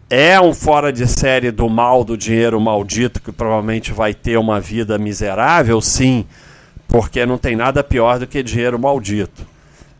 É 0.10 0.40
um 0.42 0.54
fora 0.54 0.92
de 0.92 1.06
série 1.06 1.52
do 1.52 1.70
mal 1.70 2.04
do 2.04 2.18
dinheiro 2.18 2.60
maldito 2.60 3.22
que 3.22 3.32
provavelmente 3.32 3.92
vai 3.92 4.14
ter 4.14 4.38
uma 4.38 4.60
vida 4.60 4.98
miserável, 4.98 5.80
sim, 5.82 6.26
porque 6.88 7.26
não 7.26 7.38
tem 7.38 7.56
nada 7.56 7.84
pior 7.84 8.18
do 8.18 8.26
que 8.26 8.42
dinheiro 8.42 8.80
maldito. 8.80 9.46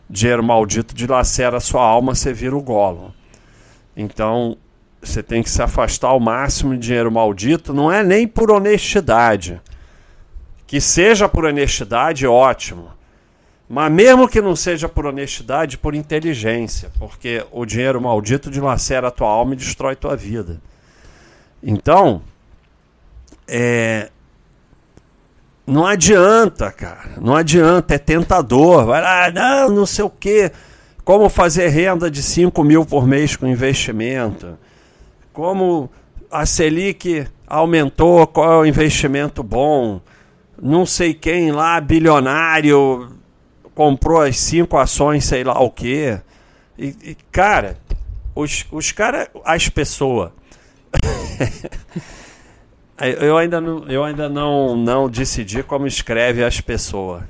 Dinheiro 0.08 0.42
maldito 0.42 0.94
dilacera 0.94 1.58
a 1.58 1.60
sua 1.60 1.82
alma, 1.82 2.14
você 2.14 2.32
vira 2.32 2.56
o 2.56 2.60
golo. 2.60 3.14
Então, 3.96 4.56
você 5.02 5.22
tem 5.22 5.42
que 5.42 5.50
se 5.50 5.62
afastar 5.62 6.08
ao 6.08 6.20
máximo 6.20 6.74
de 6.74 6.80
dinheiro 6.80 7.10
maldito, 7.10 7.72
não 7.72 7.90
é 7.90 8.02
nem 8.02 8.28
por 8.28 8.50
honestidade. 8.50 9.60
Que 10.66 10.80
seja 10.80 11.28
por 11.28 11.44
honestidade, 11.44 12.26
ótimo. 12.26 12.90
Mas 13.68 13.90
mesmo 13.90 14.28
que 14.28 14.40
não 14.40 14.54
seja 14.54 14.88
por 14.88 15.06
honestidade, 15.06 15.78
por 15.78 15.94
inteligência, 15.94 16.90
porque 16.98 17.44
o 17.50 17.64
dinheiro 17.64 18.00
maldito 18.00 18.50
dilacera 18.50 19.08
a 19.08 19.10
tua 19.10 19.28
alma 19.28 19.54
e 19.54 19.56
destrói 19.56 19.96
tua 19.96 20.16
vida. 20.16 20.60
Então, 21.62 22.22
é, 23.48 24.10
não 25.66 25.86
adianta, 25.86 26.70
cara. 26.70 27.12
Não 27.20 27.34
adianta, 27.34 27.94
é 27.94 27.98
tentador. 27.98 28.84
Vai 28.86 29.00
lá, 29.00 29.30
não, 29.30 29.70
não 29.70 29.86
sei 29.86 30.04
o 30.04 30.10
quê. 30.10 30.52
Como 31.04 31.28
fazer 31.28 31.68
renda 31.68 32.10
de 32.10 32.22
5 32.22 32.62
mil 32.62 32.84
por 32.84 33.06
mês 33.06 33.34
com 33.34 33.46
investimento 33.46 34.58
como 35.32 35.90
a 36.30 36.46
Selic 36.46 37.26
aumentou, 37.46 38.26
qual 38.26 38.52
é 38.52 38.56
o 38.58 38.66
investimento 38.66 39.42
bom, 39.42 40.00
não 40.60 40.86
sei 40.86 41.14
quem 41.14 41.50
lá, 41.50 41.80
bilionário, 41.80 43.10
comprou 43.74 44.20
as 44.20 44.38
cinco 44.38 44.76
ações, 44.76 45.24
sei 45.24 45.42
lá 45.42 45.58
o 45.60 45.70
quê. 45.70 46.20
E, 46.78 46.94
e 47.02 47.16
cara, 47.32 47.78
os, 48.34 48.66
os 48.70 48.92
caras, 48.92 49.28
as 49.44 49.68
pessoas. 49.68 50.30
eu 53.20 53.36
ainda, 53.36 53.60
não, 53.60 53.88
eu 53.88 54.04
ainda 54.04 54.28
não, 54.28 54.76
não 54.76 55.08
decidi 55.08 55.62
como 55.62 55.86
escreve 55.86 56.44
as 56.44 56.60
pessoas. 56.60 57.22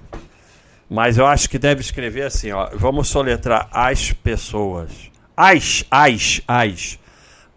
Mas 0.89 1.19
eu 1.19 1.27
acho 1.27 1.49
que 1.49 1.59
deve 1.59 1.81
escrever 1.81 2.25
assim, 2.25 2.51
ó. 2.51 2.69
Vamos 2.75 3.09
soletrar 3.09 3.69
as 3.71 4.13
pessoas. 4.13 4.91
As, 5.37 5.85
as, 5.89 6.43
as. 6.49 6.99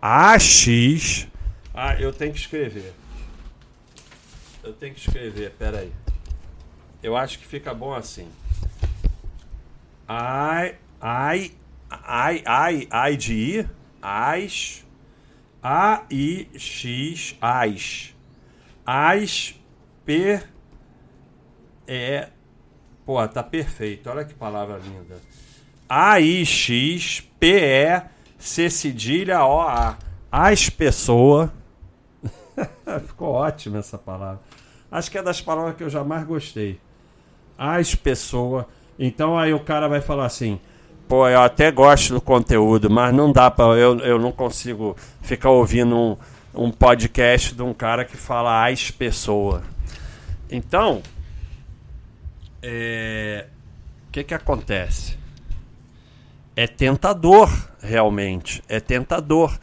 AX. 0.05 1.29
Ah, 1.73 1.95
eu 1.97 2.11
tenho 2.11 2.33
que 2.33 2.39
escrever. 2.39 2.93
Eu 4.61 4.73
tenho 4.73 4.93
que 4.93 4.99
escrever, 4.99 5.51
peraí. 5.51 5.93
Eu 7.01 7.15
acho 7.15 7.39
que 7.39 7.47
fica 7.47 7.73
bom 7.73 7.93
assim. 7.93 8.29
Ai, 10.05 10.75
ai, 10.99 11.53
ai, 11.89 12.43
ai, 12.45 12.87
ai 12.91 13.15
de 13.15 13.61
I, 13.61 13.69
as, 14.01 14.85
A, 15.61 16.03
I, 16.11 16.49
X, 16.53 17.37
as. 17.39 18.13
As, 18.85 19.55
P, 20.05 20.43
E. 21.87 22.27
Pô, 23.05 23.25
tá 23.25 23.41
perfeito. 23.41 24.09
Olha 24.09 24.25
que 24.25 24.33
palavra 24.33 24.79
linda. 24.79 25.17
A, 25.87 26.19
I, 26.19 26.45
X, 26.45 27.21
P, 27.39 27.47
E, 27.47 28.12
C, 28.43 28.69
cedilha, 28.69 29.45
O, 29.45 29.61
A. 29.61 29.97
As 30.29 30.69
pessoas. 30.69 31.49
Ficou 33.07 33.29
ótima 33.29 33.79
essa 33.79 33.97
palavra. 33.97 34.41
Acho 34.91 35.09
que 35.09 35.17
é 35.17 35.23
das 35.23 35.39
palavras 35.39 35.77
que 35.77 35.83
eu 35.83 35.89
jamais 35.89 36.25
gostei. 36.25 36.77
As 37.57 37.95
pessoas. 37.95 38.65
Então 38.99 39.39
aí 39.39 39.53
o 39.53 39.61
cara 39.61 39.87
vai 39.87 40.01
falar 40.01 40.25
assim: 40.25 40.59
pô, 41.07 41.25
eu 41.25 41.39
até 41.39 41.71
gosto 41.71 42.15
do 42.15 42.21
conteúdo, 42.21 42.89
mas 42.89 43.13
não 43.13 43.31
dá 43.31 43.49
para 43.49 43.79
eu, 43.79 43.97
eu 43.99 44.19
não 44.19 44.33
consigo 44.33 44.93
ficar 45.21 45.49
ouvindo 45.49 45.95
um, 45.95 46.17
um 46.53 46.69
podcast 46.69 47.55
de 47.55 47.61
um 47.61 47.73
cara 47.73 48.03
que 48.03 48.17
fala 48.17 48.67
as 48.69 48.91
pessoas. 48.91 49.63
Então, 50.51 51.01
é, 52.61 53.47
o 54.09 54.11
que 54.11 54.21
que 54.21 54.33
acontece? 54.33 55.22
É 56.55 56.67
tentador, 56.67 57.49
realmente. 57.81 58.63
É 58.69 58.79
tentador 58.79 59.57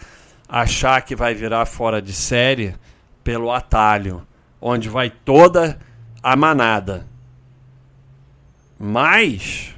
achar 0.49 1.01
que 1.03 1.15
vai 1.15 1.35
virar 1.35 1.65
fora 1.67 2.03
de 2.03 2.13
série 2.13 2.75
pelo 3.23 3.53
atalho, 3.53 4.27
onde 4.61 4.89
vai 4.89 5.09
toda 5.09 5.79
a 6.23 6.35
manada. 6.35 7.07
Mas 8.79 9.75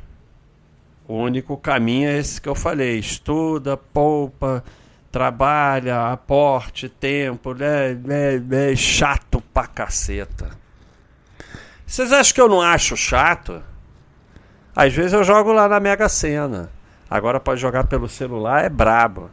o 1.06 1.14
único 1.14 1.56
caminho 1.56 2.08
é 2.08 2.18
esse 2.18 2.40
que 2.40 2.48
eu 2.48 2.54
falei: 2.54 2.98
estuda, 2.98 3.76
poupa, 3.76 4.64
trabalha, 5.10 6.10
aporte, 6.10 6.88
tempo, 6.88 7.52
né, 7.52 7.92
né, 7.94 8.38
né, 8.38 8.74
chato 8.74 9.42
pra 9.52 9.66
caceta. 9.66 10.50
Vocês 11.86 12.10
acham 12.10 12.34
que 12.34 12.40
eu 12.40 12.48
não 12.48 12.62
acho 12.62 12.96
chato? 12.96 13.62
Às 14.74 14.94
vezes 14.94 15.12
eu 15.12 15.22
jogo 15.22 15.52
lá 15.52 15.68
na 15.68 15.78
Mega 15.78 16.08
Sena. 16.08 16.70
Agora 17.12 17.38
pode 17.38 17.60
jogar 17.60 17.84
pelo 17.84 18.08
celular, 18.08 18.64
é 18.64 18.70
brabo. 18.70 19.30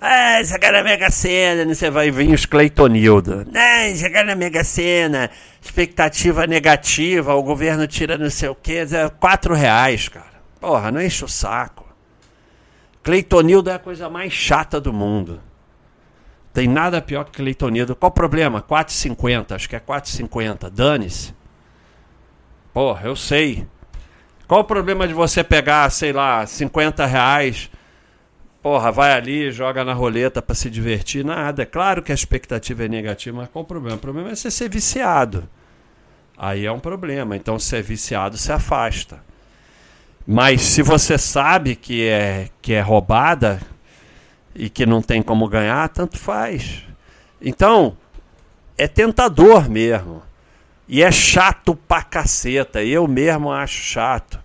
Ah, 0.00 0.40
jogar 0.44 0.72
na 0.72 0.84
Mega 0.84 1.10
Sena, 1.10 1.74
você 1.74 1.90
vai 1.90 2.12
vir 2.12 2.32
os 2.32 2.46
Cleitonildo. 2.46 3.44
Ah, 3.52 3.92
jogar 3.92 4.24
na 4.24 4.36
Mega 4.36 4.62
Sena, 4.62 5.30
expectativa 5.60 6.46
negativa, 6.46 7.34
o 7.34 7.42
governo 7.42 7.88
tira 7.88 8.16
não 8.16 8.30
sei 8.30 8.48
o 8.48 8.54
que, 8.54 8.78
é 8.78 9.08
quatro 9.18 9.52
reais, 9.52 10.08
cara. 10.08 10.40
Porra, 10.60 10.92
não 10.92 11.02
enche 11.02 11.24
o 11.24 11.28
saco. 11.28 11.84
Cleitonildo 13.02 13.70
é 13.70 13.74
a 13.74 13.78
coisa 13.80 14.08
mais 14.08 14.32
chata 14.32 14.80
do 14.80 14.92
mundo. 14.92 15.40
Tem 16.52 16.68
nada 16.68 17.02
pior 17.02 17.24
que 17.24 17.32
Cleitonildo. 17.32 17.96
Qual 17.96 18.10
o 18.10 18.14
problema? 18.14 18.62
4,50, 18.62 19.56
acho 19.56 19.68
que 19.68 19.74
é 19.74 19.80
4,50. 19.80 20.70
Dane-se. 20.70 21.34
Porra, 22.72 23.08
eu 23.08 23.16
sei. 23.16 23.66
Qual 24.52 24.60
o 24.60 24.64
problema 24.64 25.08
de 25.08 25.14
você 25.14 25.42
pegar, 25.42 25.88
sei 25.88 26.12
lá, 26.12 26.46
50 26.46 27.06
reais 27.06 27.70
porra, 28.62 28.92
vai 28.92 29.14
ali, 29.14 29.50
joga 29.50 29.82
na 29.82 29.94
roleta 29.94 30.42
para 30.42 30.54
se 30.54 30.68
divertir. 30.68 31.24
Nada. 31.24 31.62
É 31.62 31.64
claro 31.64 32.02
que 32.02 32.12
a 32.12 32.14
expectativa 32.14 32.84
é 32.84 32.88
negativa, 32.88 33.38
mas 33.38 33.48
qual 33.48 33.64
o 33.64 33.66
problema? 33.66 33.96
O 33.96 34.00
problema 34.00 34.30
é 34.30 34.34
você 34.34 34.50
ser 34.50 34.68
viciado. 34.68 35.48
Aí 36.36 36.66
é 36.66 36.70
um 36.70 36.78
problema. 36.78 37.34
Então, 37.34 37.58
se 37.58 37.74
é 37.78 37.80
viciado, 37.80 38.36
se 38.36 38.52
afasta. 38.52 39.24
Mas 40.26 40.60
se 40.60 40.82
você 40.82 41.16
sabe 41.16 41.74
que 41.74 42.06
é, 42.06 42.50
que 42.60 42.74
é 42.74 42.82
roubada 42.82 43.58
e 44.54 44.68
que 44.68 44.84
não 44.84 45.00
tem 45.00 45.22
como 45.22 45.48
ganhar, 45.48 45.88
tanto 45.88 46.18
faz. 46.18 46.84
Então, 47.40 47.96
é 48.76 48.86
tentador 48.86 49.66
mesmo. 49.70 50.22
E 50.86 51.02
é 51.02 51.10
chato 51.10 51.74
pra 51.74 52.02
caceta. 52.02 52.84
Eu 52.84 53.08
mesmo 53.08 53.50
acho 53.50 53.78
chato. 53.78 54.41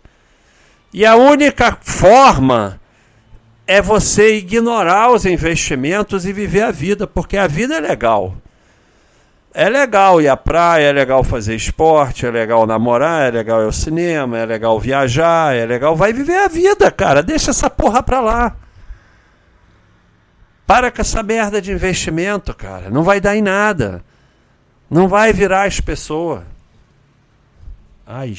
E 0.98 1.06
a 1.06 1.16
única 1.16 1.78
forma 1.80 2.82
é 3.68 3.80
você 3.84 4.38
ignorar 4.38 5.12
os 5.12 5.28
investimentos 5.28 6.26
e 6.26 6.34
viver 6.34 6.64
a 6.64 6.72
vida, 6.72 7.06
porque 7.06 7.38
a 7.38 7.46
vida 7.46 7.76
é 7.76 7.80
legal. 7.80 8.36
É 9.54 9.70
legal 9.70 10.20
ir 10.20 10.28
à 10.28 10.36
praia, 10.36 10.88
é 10.88 10.92
legal 10.92 11.24
fazer 11.24 11.54
esporte, 11.54 12.26
é 12.26 12.32
legal 12.32 12.66
namorar, 12.66 13.28
é 13.28 13.30
legal 13.30 13.62
ir 13.62 13.66
ao 13.66 13.72
cinema, 13.72 14.40
é 14.40 14.46
legal 14.48 14.80
viajar, 14.80 15.56
é 15.56 15.68
legal. 15.68 15.96
Vai 15.96 16.12
viver 16.12 16.40
a 16.40 16.48
vida, 16.48 16.90
cara. 16.90 17.22
Deixa 17.22 17.52
essa 17.52 17.70
porra 17.70 18.02
pra 18.02 18.20
lá. 18.20 18.56
Para 20.66 20.90
com 20.90 21.00
essa 21.00 21.22
merda 21.22 21.62
de 21.62 21.72
investimento, 21.72 22.56
cara. 22.56 22.90
Não 22.90 23.04
vai 23.04 23.22
dar 23.22 23.36
em 23.36 23.44
nada. 23.44 24.04
Não 24.90 25.08
vai 25.08 25.32
virar 25.32 25.68
as 25.68 25.80
pessoas. 25.80 26.42
Ai, 28.04 28.34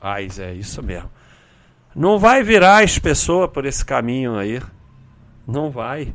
ai, 0.00 0.28
é 0.40 0.52
isso 0.54 0.82
mesmo. 0.82 1.08
Não 1.94 2.18
vai 2.18 2.42
virar 2.42 2.82
as 2.82 2.98
pessoas 2.98 3.50
por 3.50 3.66
esse 3.66 3.84
caminho 3.84 4.36
aí. 4.36 4.60
Não 5.46 5.70
vai. 5.70 6.14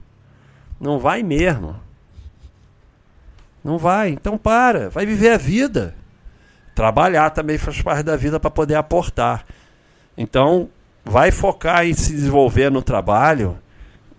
Não 0.79 0.97
vai 0.97 1.21
mesmo. 1.21 1.75
Não 3.63 3.77
vai. 3.77 4.09
Então 4.09 4.37
para. 4.37 4.89
Vai 4.89 5.05
viver 5.05 5.31
a 5.31 5.37
vida. 5.37 5.95
Trabalhar 6.73 7.29
também 7.29 7.57
faz 7.57 7.81
parte 7.81 8.03
da 8.03 8.15
vida 8.15 8.39
para 8.39 8.49
poder 8.49 8.75
aportar. 8.75 9.45
Então, 10.17 10.69
vai 11.05 11.31
focar 11.31 11.85
em 11.85 11.93
se 11.93 12.11
desenvolver 12.11 12.71
no 12.71 12.81
trabalho. 12.81 13.57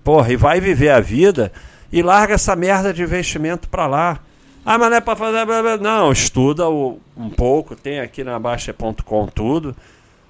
Porra, 0.05 0.33
e 0.33 0.37
vai 0.37 0.61
viver 0.61 0.91
a 0.91 1.01
vida 1.01 1.53
e 1.93 2.03
larga 2.03 2.35
essa 2.35 2.55
merda 2.55 2.93
de 2.93 3.03
investimento 3.03 3.69
para 3.69 3.87
lá. 3.87 4.21
Ah, 4.65 4.79
mas 4.79 4.91
não 4.91 4.97
é 4.97 5.01
para 5.01 5.17
fazer. 5.17 5.81
Não, 5.81 6.13
estuda 6.13 6.69
um 6.69 7.31
pouco, 7.35 7.75
tem 7.75 8.01
aqui 8.01 8.23
na 8.23 8.39
Baixa.com 8.39 9.27
tudo 9.27 9.75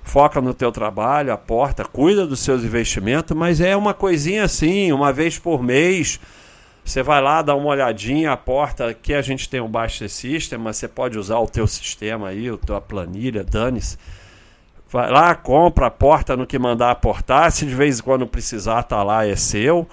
foca 0.09 0.41
no 0.41 0.55
teu 0.55 0.73
trabalho, 0.73 1.33
aporta, 1.33 1.85
cuida 1.85 2.27
dos 2.27 2.41
seus 2.41 2.65
investimentos, 2.65 3.37
mas 3.37 3.61
é 3.61 3.77
uma 3.77 3.93
coisinha 3.93 4.45
assim, 4.45 4.91
uma 4.91 5.13
vez 5.13 5.39
por 5.39 5.63
mês. 5.63 6.19
Você 6.83 7.03
vai 7.03 7.21
lá, 7.21 7.43
dá 7.43 7.55
uma 7.55 7.69
olhadinha, 7.69 8.33
aporta. 8.33 8.89
Aqui 8.89 9.13
a 9.13 9.21
gente 9.21 9.49
tem 9.49 9.61
um 9.61 9.69
Baixa 9.69 10.09
System, 10.09 10.59
mas 10.59 10.79
você 10.79 10.89
pode 10.89 11.19
usar 11.19 11.39
o 11.39 11.47
teu 11.47 11.67
sistema 11.67 12.29
aí, 12.29 12.49
a 12.49 12.57
tua 12.57 12.81
planilha, 12.81 13.45
dane-se. 13.45 13.99
Vai 14.91 15.11
lá, 15.11 15.35
compra, 15.35 15.89
aporta 15.89 16.35
no 16.35 16.47
que 16.47 16.59
mandar 16.59 16.91
aportar. 16.91 17.53
Se 17.53 17.67
de 17.67 17.75
vez 17.75 17.99
em 17.99 18.03
quando 18.03 18.27
precisar, 18.27 18.85
tá 18.85 19.03
lá, 19.03 19.27
é 19.27 19.37
seu. 19.37 19.87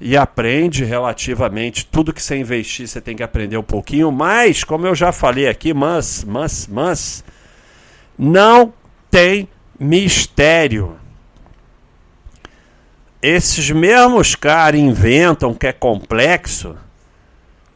E 0.00 0.16
aprende 0.16 0.82
relativamente. 0.82 1.84
Tudo 1.84 2.14
que 2.14 2.22
você 2.22 2.38
investir, 2.38 2.88
você 2.88 3.02
tem 3.02 3.14
que 3.14 3.22
aprender 3.22 3.58
um 3.58 3.62
pouquinho. 3.62 4.10
Mas, 4.10 4.64
como 4.64 4.86
eu 4.86 4.94
já 4.94 5.12
falei 5.12 5.46
aqui, 5.46 5.74
mas, 5.74 6.24
mas, 6.24 6.66
mas, 6.66 7.22
não 8.18 8.72
tem 9.18 9.48
mistério. 9.80 10.96
Esses 13.20 13.68
mesmos 13.68 14.36
caras 14.36 14.80
inventam 14.80 15.52
que 15.52 15.66
é 15.66 15.72
complexo 15.72 16.76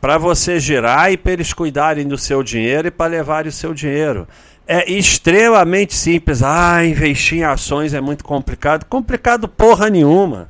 para 0.01 0.19
você 0.19 0.61
girar 0.61 1.11
e 1.11 1.17
para 1.17 1.33
eles 1.33 1.53
cuidarem 1.53 2.07
do 2.07 2.17
seu 2.17 2.45
dinheiro 2.45 2.87
e 2.87 2.91
para 2.93 3.11
levarem 3.11 3.49
o 3.49 3.53
seu 3.53 3.75
dinheiro. 3.75 4.29
É 4.69 4.89
extremamente 4.89 5.95
simples. 5.95 6.45
Ah, 6.45 6.85
investir 6.85 7.39
em 7.39 7.45
ações 7.45 7.93
é 7.93 8.01
muito 8.01 8.23
complicado. 8.23 8.85
Complicado 8.85 9.49
porra 9.49 9.91
nenhuma. 9.91 10.49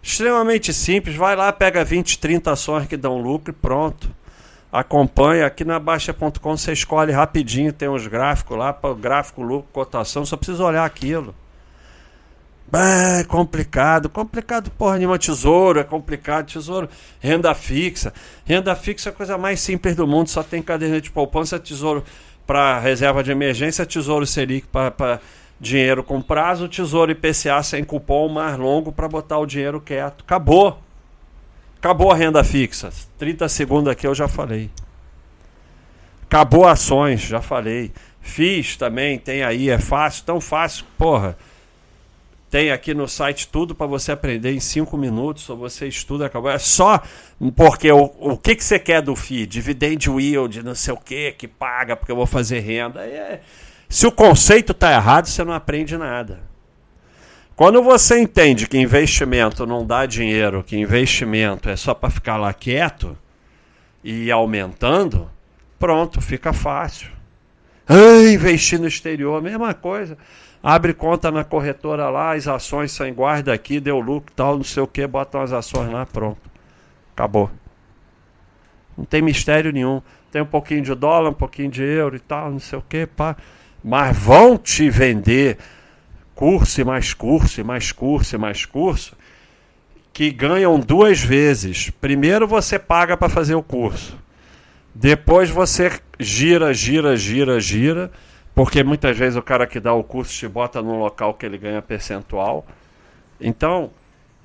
Extremamente 0.00 0.72
simples. 0.72 1.16
Vai 1.16 1.34
lá, 1.34 1.52
pega 1.52 1.84
20, 1.84 2.20
30 2.20 2.52
ações 2.52 2.86
que 2.86 2.96
dão 2.96 3.20
lucro 3.20 3.50
e 3.50 3.52
pronto 3.52 4.08
acompanha 4.72 5.46
aqui 5.46 5.64
na 5.64 5.78
Baixa.com, 5.78 6.56
você 6.56 6.72
escolhe 6.72 7.12
rapidinho, 7.12 7.72
tem 7.72 7.88
uns 7.88 8.06
gráficos 8.06 8.56
lá, 8.56 8.72
para 8.72 8.94
gráfico, 8.94 9.42
lucro, 9.42 9.68
cotação, 9.72 10.24
só 10.24 10.36
precisa 10.36 10.64
olhar 10.64 10.84
aquilo. 10.84 11.34
É 12.72 13.22
complicado, 13.24 14.08
complicado 14.08 14.70
porra 14.70 14.98
nenhuma. 14.98 15.18
Tesouro 15.18 15.78
é 15.78 15.84
complicado, 15.84 16.46
tesouro, 16.46 16.88
renda 17.20 17.54
fixa. 17.54 18.12
Renda 18.44 18.74
fixa 18.74 19.08
é 19.08 19.12
a 19.12 19.14
coisa 19.14 19.38
mais 19.38 19.60
simples 19.60 19.94
do 19.94 20.06
mundo, 20.06 20.28
só 20.28 20.42
tem 20.42 20.60
caderneta 20.60 21.02
de 21.02 21.10
poupança, 21.10 21.60
tesouro 21.60 22.04
para 22.44 22.78
reserva 22.78 23.22
de 23.22 23.30
emergência, 23.30 23.86
tesouro 23.86 24.26
Selic 24.26 24.66
para 24.68 25.20
dinheiro 25.60 26.02
com 26.02 26.20
prazo, 26.20 26.68
tesouro 26.68 27.10
IPCA 27.10 27.62
sem 27.62 27.84
cupom 27.84 28.28
mais 28.28 28.56
longo 28.58 28.92
para 28.92 29.08
botar 29.08 29.38
o 29.38 29.46
dinheiro 29.46 29.80
quieto. 29.80 30.24
Acabou. 30.24 30.85
Acabou 31.78 32.10
a 32.10 32.16
renda 32.16 32.42
fixa. 32.42 32.90
30 33.18 33.48
segundos 33.48 33.92
aqui 33.92 34.06
eu 34.06 34.14
já 34.14 34.28
falei. 34.28 34.70
Acabou 36.24 36.66
ações, 36.66 37.20
já 37.20 37.40
falei. 37.40 37.92
Fiz 38.20 38.76
também, 38.76 39.18
tem 39.18 39.44
aí, 39.44 39.70
é 39.70 39.78
fácil, 39.78 40.24
tão 40.24 40.40
fácil, 40.40 40.84
porra. 40.98 41.36
Tem 42.50 42.70
aqui 42.72 42.94
no 42.94 43.08
site 43.08 43.48
tudo 43.48 43.74
para 43.74 43.86
você 43.86 44.12
aprender 44.12 44.52
em 44.52 44.60
cinco 44.60 44.96
minutos, 44.96 45.48
ou 45.48 45.56
você 45.56 45.86
estuda, 45.86 46.26
acabou. 46.26 46.50
É 46.50 46.58
só 46.58 47.00
porque 47.54 47.90
o, 47.90 48.12
o 48.18 48.36
que, 48.36 48.56
que 48.56 48.64
você 48.64 48.78
quer 48.78 49.02
do 49.02 49.14
FII? 49.14 49.46
Dividend 49.46 50.08
yield, 50.08 50.62
não 50.62 50.74
sei 50.74 50.94
o 50.94 50.96
que, 50.96 51.32
que 51.32 51.46
paga 51.46 51.96
porque 51.96 52.10
eu 52.10 52.16
vou 52.16 52.26
fazer 52.26 52.60
renda. 52.60 53.04
É, 53.04 53.40
se 53.88 54.06
o 54.06 54.12
conceito 54.12 54.72
está 54.72 54.92
errado, 54.92 55.26
você 55.26 55.44
não 55.44 55.52
aprende 55.52 55.96
nada. 55.96 56.40
Quando 57.56 57.82
você 57.82 58.20
entende 58.20 58.68
que 58.68 58.78
investimento 58.78 59.66
não 59.66 59.84
dá 59.84 60.04
dinheiro, 60.06 60.62
que 60.62 60.76
investimento 60.76 61.68
é 61.68 61.74
só 61.74 61.94
para 61.94 62.10
ficar 62.10 62.36
lá 62.36 62.52
quieto 62.52 63.16
e 64.04 64.30
aumentando, 64.30 65.28
pronto, 65.78 66.20
fica 66.20 66.52
fácil. 66.52 67.10
Ah, 67.88 68.30
investir 68.30 68.78
no 68.78 68.86
exterior, 68.86 69.42
mesma 69.42 69.72
coisa 69.72 70.18
abre 70.68 70.92
conta 70.92 71.30
na 71.30 71.44
corretora 71.44 72.10
lá, 72.10 72.34
as 72.34 72.48
ações 72.48 72.90
são 72.90 73.08
guarda 73.12 73.52
aqui, 73.52 73.78
deu 73.78 74.00
lucro 74.00 74.32
tal, 74.34 74.56
não 74.56 74.64
sei 74.64 74.82
o 74.82 74.86
que, 74.88 75.06
bota 75.06 75.38
umas 75.38 75.52
ações 75.52 75.92
lá, 75.92 76.04
pronto. 76.04 76.50
Acabou. 77.14 77.48
Não 78.98 79.04
tem 79.04 79.22
mistério 79.22 79.70
nenhum. 79.70 80.02
Tem 80.32 80.42
um 80.42 80.46
pouquinho 80.46 80.82
de 80.82 80.92
dólar, 80.96 81.30
um 81.30 81.34
pouquinho 81.34 81.70
de 81.70 81.84
euro 81.84 82.16
e 82.16 82.18
tal, 82.18 82.50
não 82.50 82.58
sei 82.58 82.80
o 82.80 82.82
que, 82.82 83.06
pá. 83.06 83.36
Mas 83.82 84.18
vão 84.18 84.58
te 84.58 84.90
vender 84.90 85.56
curso 86.36 86.80
e 86.80 86.84
mais 86.84 87.12
curso 87.12 87.60
e 87.60 87.64
mais 87.64 87.90
curso 87.90 88.36
e 88.36 88.38
mais 88.38 88.64
curso 88.64 89.16
que 90.12 90.30
ganham 90.30 90.78
duas 90.78 91.20
vezes. 91.20 91.90
Primeiro 91.90 92.46
você 92.46 92.78
paga 92.78 93.16
para 93.16 93.28
fazer 93.28 93.54
o 93.54 93.62
curso. 93.62 94.16
Depois 94.94 95.50
você 95.50 95.90
gira, 96.20 96.72
gira, 96.72 97.16
gira, 97.16 97.58
gira 97.58 98.10
porque 98.54 98.82
muitas 98.82 99.16
vezes 99.16 99.36
o 99.36 99.42
cara 99.42 99.66
que 99.66 99.78
dá 99.78 99.92
o 99.92 100.02
curso 100.02 100.32
te 100.32 100.48
bota 100.48 100.80
num 100.80 100.98
local 100.98 101.34
que 101.34 101.44
ele 101.44 101.58
ganha 101.58 101.82
percentual. 101.82 102.66
Então, 103.38 103.90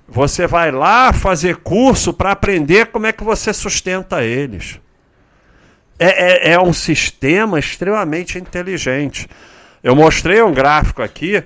você 0.06 0.46
vai 0.46 0.70
lá 0.72 1.14
fazer 1.14 1.56
curso 1.58 2.14
para 2.14 2.32
aprender 2.32 2.88
como 2.88 3.06
é 3.06 3.14
que 3.14 3.24
você 3.24 3.54
sustenta 3.54 4.22
eles. 4.22 4.82
É, 5.98 6.50
é, 6.50 6.54
é, 6.54 6.60
um 6.60 6.74
sistema 6.74 7.58
extremamente 7.58 8.38
inteligente. 8.38 9.30
Eu 9.82 9.96
mostrei 9.96 10.42
um 10.42 10.52
gráfico 10.52 11.02
aqui, 11.02 11.42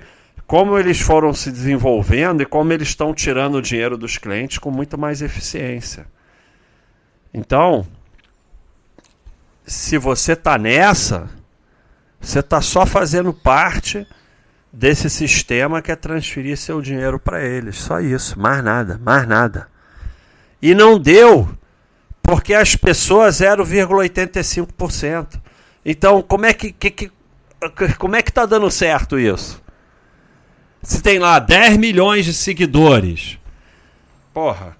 como 0.46 0.78
eles 0.78 1.00
foram 1.00 1.34
se 1.34 1.50
desenvolvendo 1.50 2.42
e 2.42 2.46
como 2.46 2.72
eles 2.72 2.86
estão 2.88 3.12
tirando 3.12 3.56
o 3.56 3.62
dinheiro 3.62 3.98
dos 3.98 4.16
clientes 4.16 4.58
com 4.58 4.70
muito 4.70 4.96
mais 4.96 5.20
eficiência. 5.20 6.06
Então, 7.34 7.84
se 9.66 9.98
você 9.98 10.34
está 10.34 10.56
nessa, 10.56 11.28
você 12.20 12.38
está 12.38 12.60
só 12.60 12.86
fazendo 12.86 13.32
parte 13.32 14.06
desse 14.72 15.10
sistema 15.10 15.82
que 15.82 15.90
é 15.90 15.96
transferir 15.96 16.56
seu 16.56 16.80
dinheiro 16.80 17.18
para 17.18 17.44
eles. 17.44 17.74
Só 17.76 17.98
isso, 18.00 18.38
mais 18.38 18.62
nada, 18.62 19.00
mais 19.02 19.26
nada. 19.26 19.66
E 20.62 20.72
não 20.74 20.96
deu, 20.98 21.48
porque 22.22 22.54
as 22.54 22.74
pessoas 22.76 23.40
0,85%. 23.40 25.40
Então, 25.84 26.22
como 26.22 26.46
é 26.46 26.54
que, 26.54 26.72
que, 26.72 26.90
que 26.90 27.12
como 27.98 28.16
é 28.16 28.22
que 28.22 28.32
tá 28.32 28.46
dando 28.46 28.70
certo 28.70 29.18
isso? 29.18 29.60
Se 30.86 31.02
tem 31.02 31.18
lá 31.18 31.38
10 31.40 31.78
milhões 31.78 32.24
de 32.24 32.32
seguidores. 32.32 33.40
Porra, 34.32 34.76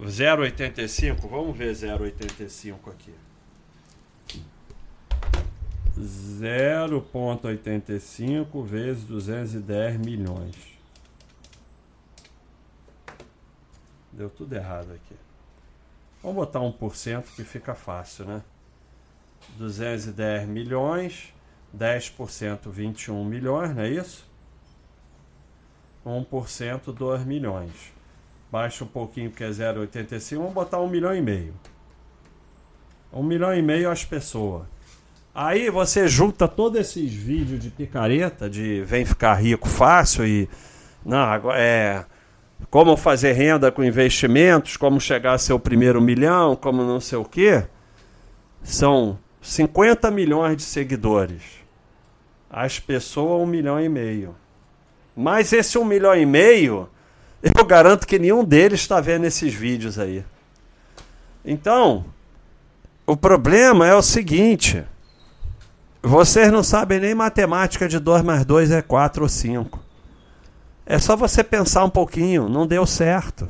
0,85, 0.00 1.28
vamos 1.28 1.58
ver 1.58 1.72
0,85 1.72 2.92
aqui. 2.92 3.12
0,85 5.98 8.64
vezes 8.64 9.02
210 9.02 9.98
milhões. 9.98 10.54
Deu 14.12 14.30
tudo 14.30 14.54
errado 14.54 14.92
aqui. 14.92 15.16
Vamos 16.22 16.36
botar 16.36 16.60
1% 16.60 17.24
que 17.34 17.42
fica 17.42 17.74
fácil, 17.74 18.26
né? 18.26 18.44
210 19.58 20.46
milhões, 20.46 21.34
10% 21.76 22.70
21 22.70 23.24
milhões, 23.24 23.74
não 23.74 23.82
é 23.82 23.90
isso? 23.90 24.35
1% 26.06 26.92
2 26.92 27.24
milhões. 27.24 27.72
Baixa 28.50 28.84
um 28.84 28.86
pouquinho 28.86 29.30
porque 29.30 29.42
é 29.42 29.50
0,85, 29.50 30.36
vamos 30.38 30.54
botar 30.54 30.80
1 30.80 30.88
milhão 30.88 31.14
e 31.14 31.20
meio. 31.20 31.54
1 33.12 33.22
milhão 33.22 33.54
e 33.54 33.60
meio 33.60 33.90
as 33.90 34.04
pessoas. 34.04 34.62
Aí 35.34 35.68
você 35.68 36.08
junta 36.08 36.48
todos 36.48 36.80
esses 36.80 37.12
vídeos 37.12 37.60
de 37.60 37.70
picareta, 37.70 38.48
de 38.48 38.82
vem 38.82 39.04
ficar 39.04 39.34
rico 39.34 39.68
fácil 39.68 40.26
e. 40.26 40.48
Não, 41.04 41.52
é. 41.52 42.06
Como 42.70 42.96
fazer 42.96 43.32
renda 43.32 43.70
com 43.70 43.84
investimentos, 43.84 44.78
como 44.78 44.98
chegar 44.98 45.34
a 45.34 45.38
seu 45.38 45.58
primeiro 45.58 46.00
milhão, 46.00 46.56
como 46.56 46.82
não 46.82 47.00
sei 47.00 47.18
o 47.18 47.24
quê. 47.24 47.64
São 48.62 49.18
50 49.42 50.10
milhões 50.10 50.56
de 50.56 50.62
seguidores. 50.62 51.42
As 52.48 52.80
pessoas, 52.80 53.42
um 53.42 53.46
milhão 53.46 53.78
e 53.78 53.88
meio. 53.88 54.34
Mas 55.16 55.52
esse 55.54 55.78
um 55.78 55.84
milhão 55.84 56.14
e 56.14 56.26
meio, 56.26 56.88
eu 57.42 57.64
garanto 57.64 58.06
que 58.06 58.18
nenhum 58.18 58.44
deles 58.44 58.80
está 58.80 59.00
vendo 59.00 59.24
esses 59.24 59.54
vídeos 59.54 59.98
aí. 59.98 60.22
Então, 61.42 62.04
o 63.06 63.16
problema 63.16 63.86
é 63.86 63.94
o 63.94 64.02
seguinte. 64.02 64.84
Vocês 66.02 66.52
não 66.52 66.62
sabem 66.62 67.00
nem 67.00 67.14
matemática 67.14 67.88
de 67.88 67.98
2 67.98 68.22
mais 68.22 68.44
2 68.44 68.70
é 68.70 68.82
4 68.82 69.22
ou 69.22 69.28
5. 69.28 69.80
É 70.84 70.98
só 70.98 71.16
você 71.16 71.42
pensar 71.42 71.84
um 71.84 71.90
pouquinho, 71.90 72.48
não 72.48 72.66
deu 72.66 72.84
certo. 72.86 73.48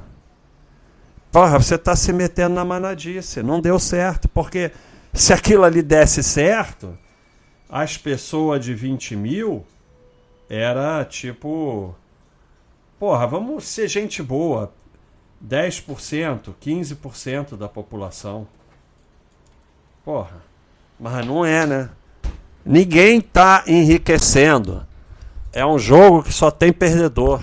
Porra, 1.32 1.58
você 1.58 1.74
está 1.74 1.96
se 1.96 2.12
metendo 2.12 2.54
na 2.54 2.64
manadice, 2.64 3.42
não 3.42 3.60
deu 3.60 3.78
certo, 3.78 4.28
porque 4.28 4.70
se 5.12 5.32
aquilo 5.32 5.64
ali 5.64 5.82
desse 5.82 6.22
certo, 6.22 6.96
as 7.68 7.98
pessoas 7.98 8.64
de 8.64 8.72
20 8.72 9.16
mil 9.16 9.66
era 10.48 11.04
tipo. 11.04 11.94
Porra, 12.98 13.26
vamos 13.26 13.64
ser 13.64 13.88
gente 13.88 14.22
boa. 14.22 14.72
10%, 15.46 16.54
15% 16.60 17.56
da 17.56 17.68
população. 17.68 18.48
Porra, 20.04 20.42
mas 20.98 21.26
não 21.26 21.44
é, 21.44 21.66
né? 21.66 21.90
Ninguém 22.64 23.18
está 23.18 23.64
enriquecendo. 23.66 24.86
É 25.52 25.64
um 25.64 25.78
jogo 25.78 26.22
que 26.22 26.32
só 26.32 26.50
tem 26.50 26.72
perdedor. 26.72 27.40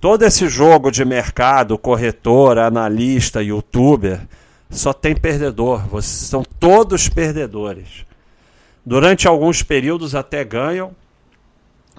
Todo 0.00 0.24
esse 0.24 0.48
jogo 0.48 0.90
de 0.90 1.04
mercado, 1.04 1.76
corretor, 1.76 2.58
analista, 2.58 3.42
youtuber, 3.42 4.26
só 4.70 4.92
tem 4.92 5.14
perdedor. 5.14 5.86
Vocês 5.88 6.28
são 6.28 6.42
todos 6.42 7.08
perdedores. 7.08 8.06
Durante 8.84 9.28
alguns 9.28 9.62
períodos 9.62 10.14
até 10.14 10.42
ganham, 10.42 10.92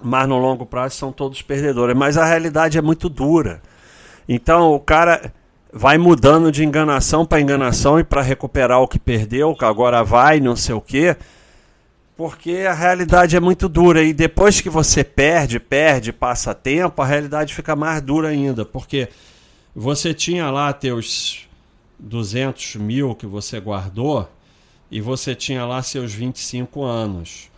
mas 0.04 0.28
no 0.28 0.38
longo 0.38 0.66
prazo 0.66 0.96
são 0.96 1.12
todos 1.12 1.42
perdedores. 1.42 1.96
Mas 1.96 2.18
a 2.18 2.26
realidade 2.26 2.78
é 2.78 2.82
muito 2.82 3.10
dura. 3.10 3.62
Então 4.28 4.74
o 4.74 4.80
cara 4.80 5.34
vai 5.74 5.98
mudando 5.98 6.52
de 6.52 6.64
enganação 6.64 7.26
para 7.26 7.42
enganação 7.42 8.00
e 8.00 8.04
para 8.04 8.22
recuperar 8.22 8.82
o 8.82 8.88
que 8.88 9.00
perdeu, 9.00 9.56
que 9.56 9.66
agora 9.66 10.04
vai, 10.04 10.40
não 10.40 10.56
sei 10.56 10.76
o 10.76 10.82
quê 10.82 11.16
porque 12.22 12.68
a 12.70 12.74
realidade 12.74 13.36
é 13.36 13.40
muito 13.40 13.68
dura 13.68 14.04
e 14.04 14.14
depois 14.14 14.62
que 14.62 14.70
você 14.70 15.04
perde, 15.04 15.60
perde, 15.60 16.14
passa 16.14 16.54
tempo, 16.54 17.02
a 17.02 17.06
realidade 17.06 17.52
fica 17.52 17.76
mais 17.76 18.00
dura 18.00 18.28
ainda, 18.28 18.64
porque 18.64 19.10
você 19.76 20.14
tinha 20.14 20.52
lá 20.52 20.72
teus 20.72 21.50
200 21.98 22.76
mil 22.76 23.16
que 23.16 23.26
você 23.26 23.60
guardou 23.60 24.30
e 24.92 25.02
você 25.02 25.34
tinha 25.34 25.66
lá 25.66 25.82
seus 25.82 26.14
25 26.14 26.84
anos. 26.84 27.50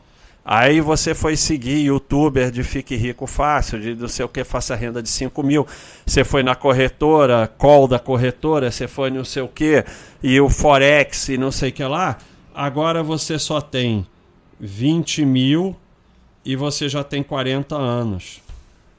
Aí 0.46 0.82
você 0.82 1.16
foi 1.16 1.38
seguir 1.38 1.86
youtuber 1.86 2.52
de 2.52 2.64
Fique 2.64 2.98
Rico 2.98 3.26
Fácil, 3.26 3.80
de 3.80 3.96
não 3.96 4.10
sei 4.10 4.26
o 4.26 4.30
que, 4.30 4.44
faça 4.44 4.76
renda 4.76 5.02
de 5.02 5.08
5 5.08 5.42
mil. 5.42 5.66
Você 6.06 6.26
foi 6.26 6.44
na 6.44 6.54
corretora, 6.54 7.48
call 7.48 7.88
da 7.88 7.98
corretora, 7.98 8.70
você 8.70 8.86
foi 8.86 9.10
não 9.10 9.24
sei 9.24 9.42
o 9.42 9.48
que, 9.48 9.86
e 10.22 10.42
o 10.42 10.50
Forex 10.50 11.30
e 11.30 11.38
não 11.38 11.50
sei 11.52 11.70
o 11.70 11.74
que 11.74 11.84
lá. 11.84 12.18
Agora 12.54 13.02
você 13.02 13.40
só 13.40 13.62
tem 13.62 14.06
20 14.60 15.26
mil 15.26 15.76
e 16.44 16.58
você 16.58 16.90
já 16.90 17.06
tem 17.06 17.24
40 17.24 17.76
anos. 17.76 18.42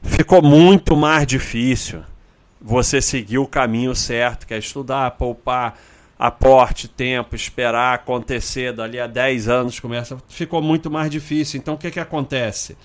Ficou 0.03 0.43
muito 0.43 0.97
mais 0.97 1.27
difícil 1.27 2.03
você 2.61 3.03
seguir 3.03 3.37
o 3.37 3.47
caminho 3.47 3.95
certo, 3.95 4.47
que 4.47 4.55
é 4.55 4.59
estudar, 4.59 5.11
poupar, 5.13 5.79
aporte, 6.27 6.89
tempo, 6.89 7.37
esperar 7.37 7.95
acontecer 7.95 8.73
dali 8.73 8.99
a 8.99 9.07
10 9.07 9.47
anos 9.47 9.79
começa. 9.79 10.17
Ficou 10.27 10.63
muito 10.63 10.91
mais 10.91 11.11
difícil. 11.11 11.59
Então 11.59 11.75
o 11.75 11.79
que, 11.79 11.91
que 11.91 12.01
acontece? 12.01 12.79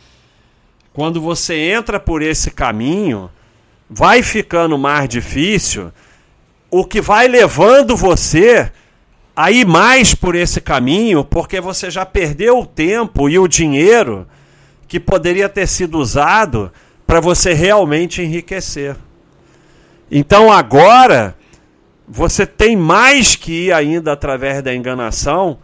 Quando 0.91 1.21
você 1.21 1.55
entra 1.55 2.01
por 2.01 2.21
esse 2.21 2.51
caminho, 2.51 3.31
vai 3.89 4.21
ficando 4.21 4.77
mais 4.77 5.07
difícil, 5.07 5.89
o 6.69 6.83
que 6.83 6.99
vai 6.99 7.29
levando 7.29 7.95
você 7.95 8.69
a 9.33 9.49
ir 9.51 9.65
mais 9.65 10.13
por 10.13 10.35
esse 10.35 10.59
caminho, 10.59 11.23
porque 11.23 11.61
você 11.61 11.89
já 11.89 12.05
perdeu 12.05 12.59
o 12.59 12.65
tempo 12.65 13.29
e 13.29 13.39
o 13.39 13.47
dinheiro 13.47 14.27
que 14.85 14.99
poderia 14.99 15.47
ter 15.47 15.65
sido 15.65 15.97
usado 15.97 16.69
para 17.07 17.21
você 17.21 17.53
realmente 17.53 18.21
enriquecer. 18.21 18.97
Então 20.11 20.51
agora 20.51 21.38
você 22.11 22.47
tem 22.47 22.75
mais 22.75 23.35
que 23.35 23.67
ir 23.67 23.71
ainda 23.71 24.11
através 24.11 24.63
da 24.63 24.73
enganação, 24.73 25.59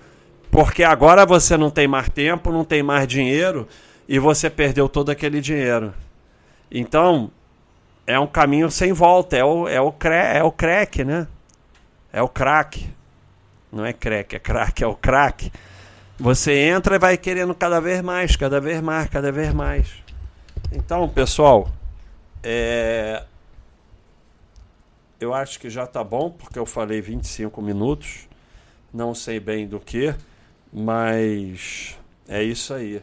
porque 0.51 0.83
agora 0.83 1.25
você 1.25 1.57
não 1.57 1.71
tem 1.71 1.87
mais 1.87 2.07
tempo, 2.07 2.51
não 2.51 2.63
tem 2.63 2.83
mais 2.83 3.07
dinheiro 3.07 3.67
e 4.07 4.19
você 4.19 4.47
perdeu 4.47 4.87
todo 4.87 5.09
aquele 5.09 5.41
dinheiro. 5.41 5.91
Então, 6.69 7.31
é 8.05 8.19
um 8.19 8.27
caminho 8.27 8.69
sem 8.69 8.93
volta, 8.93 9.35
é 9.35 9.43
o, 9.43 9.67
é 9.67 9.81
o, 9.81 9.91
cre, 9.91 10.13
é 10.13 10.43
o 10.43 10.51
crack, 10.51 11.03
né? 11.03 11.27
É 12.13 12.21
o 12.21 12.29
crack. 12.29 12.87
Não 13.71 13.83
é 13.83 13.91
crack, 13.91 14.35
é 14.35 14.39
crack, 14.39 14.83
é 14.83 14.87
o 14.87 14.93
crack. 14.93 15.51
Você 16.19 16.53
entra 16.53 16.95
e 16.95 16.99
vai 16.99 17.17
querendo 17.17 17.55
cada 17.55 17.81
vez 17.81 18.01
mais, 18.03 18.35
cada 18.35 18.61
vez 18.61 18.79
mais, 18.81 19.09
cada 19.09 19.31
vez 19.31 19.51
mais. 19.51 19.87
Então, 20.71 21.09
pessoal, 21.09 21.67
é, 22.43 23.23
eu 25.19 25.33
acho 25.33 25.59
que 25.59 25.69
já 25.69 25.87
tá 25.87 26.03
bom, 26.03 26.29
porque 26.29 26.59
eu 26.59 26.65
falei 26.65 27.01
25 27.01 27.61
minutos. 27.61 28.27
Não 28.93 29.13
sei 29.13 29.39
bem 29.39 29.67
do 29.67 29.79
que, 29.79 30.13
mas 30.71 31.97
é 32.27 32.43
isso 32.43 32.73
aí. 32.73 33.01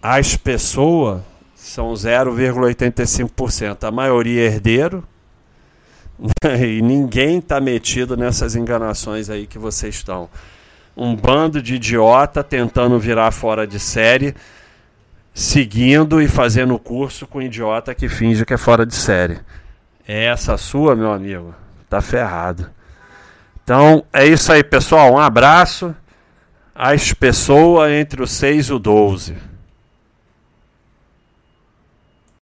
As 0.00 0.36
pessoas 0.36 1.22
são 1.54 1.92
0,85%. 1.92 3.84
A 3.84 3.90
maioria 3.90 4.42
é 4.42 4.46
herdeiro. 4.46 5.06
e 6.60 6.82
ninguém 6.82 7.38
está 7.38 7.60
metido 7.60 8.16
nessas 8.16 8.54
enganações 8.54 9.30
aí 9.30 9.46
que 9.46 9.58
vocês 9.58 9.94
estão. 9.96 10.28
Um 10.96 11.16
bando 11.16 11.60
de 11.60 11.74
idiota 11.74 12.44
tentando 12.44 12.98
virar 13.00 13.30
fora 13.32 13.66
de 13.66 13.80
série, 13.80 14.34
seguindo 15.32 16.22
e 16.22 16.28
fazendo 16.28 16.78
curso 16.78 17.26
com 17.26 17.42
idiota 17.42 17.94
que 17.94 18.08
finge 18.08 18.44
que 18.44 18.54
é 18.54 18.58
fora 18.58 18.86
de 18.86 18.94
série. 18.94 19.40
É 20.06 20.26
essa 20.26 20.56
sua, 20.56 20.94
meu 20.94 21.12
amigo. 21.12 21.54
Tá 21.88 22.00
ferrado. 22.00 22.70
Então, 23.62 24.04
é 24.12 24.26
isso 24.26 24.52
aí, 24.52 24.62
pessoal. 24.62 25.14
Um 25.14 25.18
abraço. 25.18 25.94
As 26.74 27.12
pessoas 27.12 27.90
entre 27.92 28.22
os 28.22 28.30
6 28.32 28.66
e 28.66 28.72
o 28.74 28.78
12. 28.78 29.53